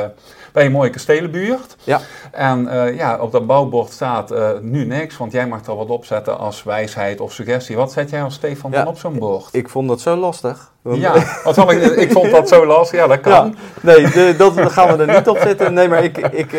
bij 0.54 0.66
een 0.66 0.72
mooie 0.72 0.90
kastelenbuurt. 0.90 1.76
Ja. 1.84 2.00
En 2.32 2.68
ja, 2.96 3.18
op 3.20 3.32
dat 3.32 3.48
bouwbord 3.48 3.92
staat 3.92 4.34
nu 4.62 4.86
niks, 4.86 5.18
want 5.18 5.32
jij 5.32 5.48
mag 5.48 5.66
er 5.66 5.76
wat 5.76 5.90
opzetten 5.90 6.38
als 6.38 6.64
wijsheid 6.64 7.20
of 7.22 7.34
suggestie. 7.34 7.76
Wat 7.76 7.92
zet 7.92 8.10
jij 8.10 8.24
als 8.24 8.34
Stefan 8.34 8.72
Ja. 8.72 8.78
dan 8.78 8.88
op 8.88 8.98
zo'n 8.98 9.20
bord? 9.20 9.48
Ik 9.52 9.70
vond 9.70 9.88
dat 9.88 10.02
zo 10.02 10.16
lastig. 10.16 10.72
Want- 10.82 10.98
Ja, 11.02 11.14
wat 11.44 11.56
zal 11.56 11.72
ik, 11.72 11.82
ik 11.84 12.12
vond 12.12 12.32
dat 12.32 12.48
zo 12.50 12.66
lastig. 12.66 13.00
Ja, 13.00 13.08
dat 13.08 13.20
kan. 13.22 13.56
Nee, 13.82 14.02
de, 14.10 14.34
dat 14.38 14.72
gaan 14.72 14.98
we 14.98 15.04
er 15.06 15.16
niet 15.18 15.28
op 15.28 15.38
zetten. 15.38 15.74
Nee, 15.74 15.88
maar 15.88 16.04
ik, 16.04 16.18
ik, 16.18 16.52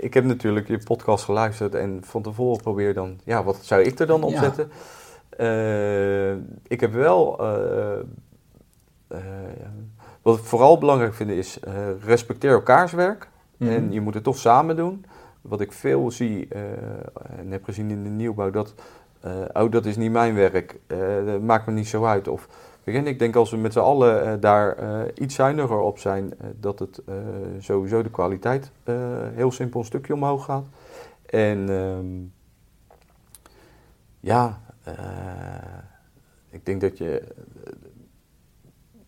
ik 0.00 0.14
heb 0.14 0.24
natuurlijk 0.24 0.68
je 0.68 0.78
podcast 0.78 1.24
geluisterd 1.24 1.74
en 1.74 2.02
van 2.06 2.22
tevoren 2.22 2.62
probeer 2.62 2.94
dan, 2.94 3.18
ja, 3.24 3.44
wat 3.44 3.58
zou 3.62 3.82
ik 3.82 3.98
er 3.98 4.06
dan 4.06 4.22
op 4.22 4.34
zetten? 4.36 4.70
Eh, 5.36 6.32
ik 6.66 6.80
heb 6.80 6.92
wel, 6.92 7.38
eh, 7.40 7.98
eh, 9.08 9.18
wat 10.22 10.38
ik 10.38 10.44
vooral 10.44 10.78
belangrijk 10.78 11.14
vind 11.14 11.30
is, 11.30 11.58
respecteer 12.04 12.50
elkaars 12.50 12.92
werk. 12.92 13.28
Mhm. 13.56 13.70
En 13.70 13.92
je 13.92 14.00
moet 14.00 14.14
het 14.14 14.24
toch 14.24 14.38
samen 14.38 14.76
doen. 14.76 15.04
wat 15.40 15.60
ik 15.60 15.72
veel 15.72 16.10
zie 16.10 16.48
en 17.36 17.50
heb 17.50 17.64
gezien 17.64 17.90
in 17.90 18.02
de 18.02 18.08
nieuwbouw, 18.08 18.50
dat, 18.50 18.74
oh 19.52 19.70
dat 19.70 19.86
is 19.86 19.96
niet 19.96 20.12
mijn 20.12 20.34
werk, 20.34 20.78
dat 21.24 21.40
maakt 21.40 21.66
me 21.66 21.72
niet 21.72 21.88
zo 21.88 22.04
uit. 22.04 22.28
Of, 22.28 22.48
ik 22.84 23.18
denk 23.18 23.36
als 23.36 23.50
we 23.50 23.56
met 23.56 23.72
z'n 23.72 23.78
allen 23.78 24.40
daar 24.40 24.76
iets 25.14 25.34
zuiniger 25.34 25.78
op 25.78 25.98
zijn, 25.98 26.34
dat 26.60 26.78
het 26.78 27.02
sowieso 27.58 28.02
de 28.02 28.10
kwaliteit 28.10 28.70
heel 29.34 29.52
simpel 29.52 29.80
een 29.80 29.86
stukje 29.86 30.14
omhoog 30.14 30.44
gaat. 30.44 30.66
En 31.26 31.68
ehm, 31.68 32.06
ja, 34.20 34.60
ik 36.50 36.66
denk 36.66 36.80
dat 36.80 36.98
je 36.98 37.22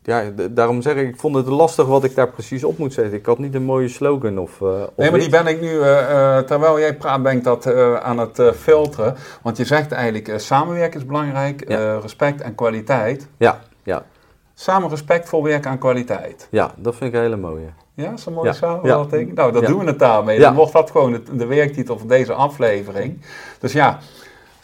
ja, 0.02 0.30
daarom 0.50 0.82
zeg 0.82 0.94
ik, 0.94 1.08
ik 1.08 1.20
vond 1.20 1.34
het 1.34 1.46
lastig 1.46 1.86
wat 1.86 2.04
ik 2.04 2.14
daar 2.14 2.28
precies 2.28 2.64
op 2.64 2.78
moet 2.78 2.92
zetten. 2.92 3.18
Ik 3.18 3.26
had 3.26 3.38
niet 3.38 3.54
een 3.54 3.64
mooie 3.64 3.88
slogan 3.88 4.38
of... 4.38 4.60
Uh, 4.60 4.82
nee, 4.96 5.10
maar 5.10 5.20
die 5.20 5.28
ben 5.28 5.46
ik 5.46 5.60
nu, 5.60 5.70
uh, 5.70 6.38
terwijl 6.38 6.78
jij 6.78 6.96
praat, 6.96 7.22
ben 7.22 7.36
ik 7.36 7.44
dat 7.44 7.66
uh, 7.66 7.94
aan 7.94 8.18
het 8.18 8.42
filteren. 8.56 9.14
Want 9.42 9.56
je 9.56 9.64
zegt 9.64 9.92
eigenlijk, 9.92 10.40
samenwerken 10.40 11.00
is 11.00 11.06
belangrijk, 11.06 11.64
respect 12.00 12.40
en 12.40 12.54
kwaliteit. 12.54 13.28
Ja, 13.36 13.60
ja. 13.82 14.04
Samen 14.54 14.88
respectvol 14.88 15.42
werken 15.42 15.70
aan 15.70 15.78
kwaliteit. 15.78 16.48
Ja, 16.50 16.70
dat 16.76 16.94
vind 16.96 17.10
ik 17.10 17.16
een 17.16 17.24
hele 17.24 17.36
mooie. 17.36 17.68
Ja, 17.94 18.16
zo 18.16 18.30
mooi 18.30 18.48
ja. 18.48 18.54
samenvatting. 18.54 19.34
Nou, 19.34 19.52
dan 19.52 19.64
doen 19.64 19.78
we 19.78 19.86
het 19.86 19.98
daarmee. 19.98 20.38
Dan 20.38 20.54
wordt 20.54 20.72
dat 20.72 20.90
gewoon 20.90 21.12
de, 21.12 21.36
de 21.36 21.46
werktitel 21.46 21.98
van 21.98 22.08
deze 22.08 22.32
aflevering. 22.32 23.20
Dus 23.58 23.72
ja... 23.72 23.98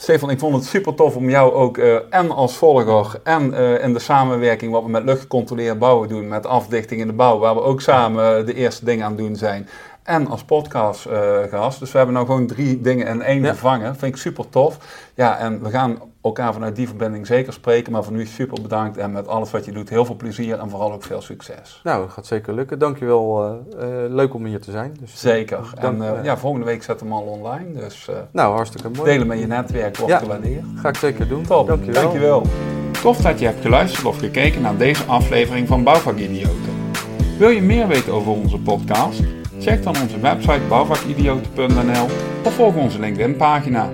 Stefan, 0.00 0.30
ik 0.30 0.38
vond 0.38 0.54
het 0.54 0.64
super 0.64 0.94
tof 0.94 1.16
om 1.16 1.30
jou 1.30 1.52
ook 1.52 1.78
en 2.10 2.30
als 2.30 2.56
volger 2.56 3.20
en 3.22 3.50
uh, 3.50 3.84
in 3.84 3.92
de 3.92 3.98
samenwerking 3.98 4.72
wat 4.72 4.82
we 4.82 4.88
met 4.88 5.04
luchtgecontroleerd 5.04 5.78
bouwen 5.78 6.08
doen, 6.08 6.28
met 6.28 6.46
afdichting 6.46 7.00
in 7.00 7.06
de 7.06 7.12
bouw, 7.12 7.38
waar 7.38 7.54
we 7.54 7.62
ook 7.62 7.80
samen 7.80 8.46
de 8.46 8.54
eerste 8.54 8.84
dingen 8.84 9.04
aan 9.04 9.16
doen 9.16 9.36
zijn. 9.36 9.68
En 10.08 10.28
als 10.28 10.44
podcastgast. 10.44 11.74
Uh, 11.74 11.78
dus 11.78 11.90
we 11.90 11.96
hebben 11.96 12.14
nou 12.14 12.26
gewoon 12.26 12.46
drie 12.46 12.80
dingen 12.80 13.06
in 13.06 13.22
één 13.22 13.42
ja. 13.42 13.50
gevangen. 13.50 13.96
Vind 13.96 14.14
ik 14.14 14.20
super 14.20 14.48
tof. 14.48 14.78
Ja, 15.14 15.38
en 15.38 15.62
we 15.62 15.70
gaan 15.70 15.98
elkaar 16.22 16.52
vanuit 16.52 16.76
die 16.76 16.86
verbinding 16.86 17.26
zeker 17.26 17.52
spreken. 17.52 17.92
Maar 17.92 18.04
voor 18.04 18.12
nu 18.12 18.26
super 18.26 18.62
bedankt. 18.62 18.96
En 18.96 19.12
met 19.12 19.28
alles 19.28 19.50
wat 19.50 19.64
je 19.64 19.72
doet, 19.72 19.88
heel 19.88 20.04
veel 20.04 20.14
plezier 20.14 20.58
en 20.58 20.70
vooral 20.70 20.92
ook 20.92 21.02
veel 21.02 21.20
succes. 21.20 21.80
Nou, 21.84 22.02
dat 22.02 22.12
gaat 22.12 22.26
zeker 22.26 22.54
lukken. 22.54 22.78
Dankjewel. 22.78 23.44
Uh, 23.44 23.82
uh, 23.82 24.14
leuk 24.14 24.34
om 24.34 24.44
hier 24.44 24.60
te 24.60 24.70
zijn. 24.70 24.96
Dus, 25.00 25.20
zeker. 25.20 25.58
Dank, 25.80 26.02
en 26.02 26.14
uh, 26.16 26.24
ja, 26.24 26.36
volgende 26.36 26.66
week 26.66 26.82
zetten 26.82 27.06
we 27.06 27.12
hem 27.12 27.22
al 27.22 27.28
online. 27.28 27.72
Dus 27.72 28.08
nou, 28.30 28.54
hartstikke 28.54 28.88
mooi. 28.88 29.10
Delen 29.10 29.26
met 29.26 29.38
je 29.38 29.46
netwerk 29.46 29.96
wordt 29.96 30.12
ja, 30.12 30.18
gewaardeerd. 30.18 30.64
Ga 30.76 30.88
ik 30.88 30.96
zeker 30.96 31.28
doen. 31.28 31.42
Top. 31.42 31.66
Dankjewel. 31.66 32.02
Dankjewel. 32.02 32.42
Tof 33.02 33.16
dat 33.16 33.38
je 33.38 33.46
hebt 33.46 33.60
geluisterd 33.60 34.04
of 34.04 34.18
gekeken 34.18 34.60
naar 34.60 34.76
deze 34.76 35.04
aflevering 35.04 35.68
van 35.68 35.82
Bouwvakidioten. 35.82 36.76
Wil 37.38 37.48
je 37.48 37.62
meer 37.62 37.88
weten 37.88 38.12
over 38.12 38.32
onze 38.32 38.58
podcast? 38.58 39.20
Check 39.60 39.82
dan 39.82 39.96
onze 40.02 40.20
website 40.20 40.60
bouwvakidioten.nl 40.68 42.06
of 42.44 42.54
volg 42.54 42.74
onze 42.74 42.98
LinkedIn 42.98 43.36
pagina. 43.36 43.88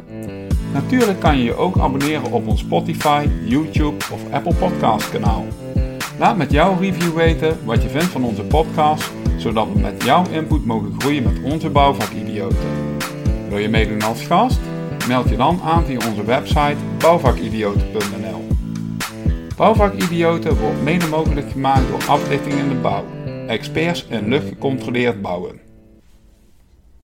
Natuurlijk 0.72 1.20
kan 1.20 1.38
je 1.38 1.44
je 1.44 1.57
ook 1.57 1.79
abonneren 1.79 2.33
op 2.33 2.48
ons 2.48 2.61
Spotify, 2.61 3.29
YouTube 3.44 4.05
of 4.12 4.33
Apple 4.33 4.55
Podcast 4.55 5.11
kanaal. 5.11 5.44
Laat 6.18 6.37
met 6.37 6.50
jouw 6.50 6.77
review 6.81 7.14
weten 7.14 7.59
wat 7.64 7.83
je 7.83 7.88
vindt 7.88 8.07
van 8.07 8.24
onze 8.24 8.42
podcast, 8.42 9.11
zodat 9.37 9.68
we 9.72 9.81
met 9.81 10.05
jouw 10.05 10.24
input 10.31 10.64
mogen 10.64 10.94
groeien 10.98 11.22
met 11.22 11.53
onze 11.53 11.70
bouwvakidioten. 11.70 12.59
Wil 13.48 13.59
je 13.59 13.68
meedoen 13.68 14.03
als 14.03 14.27
gast? 14.27 14.61
Meld 15.09 15.29
je 15.29 15.37
dan 15.37 15.61
aan 15.64 15.85
via 15.85 16.09
onze 16.09 16.24
website 16.24 16.77
bouwvakidioten.nl. 16.98 18.46
Bouwvakidioten 19.57 20.61
wordt 20.61 20.83
mede 20.83 21.07
mogelijk 21.07 21.50
gemaakt 21.50 21.88
door 21.88 22.05
Aflichting 22.09 22.55
in 22.55 22.68
de 22.68 22.74
Bouw, 22.74 23.05
experts 23.46 24.07
in 24.09 24.28
luchtgecontroleerd 24.28 25.22
bouwen. 25.22 25.63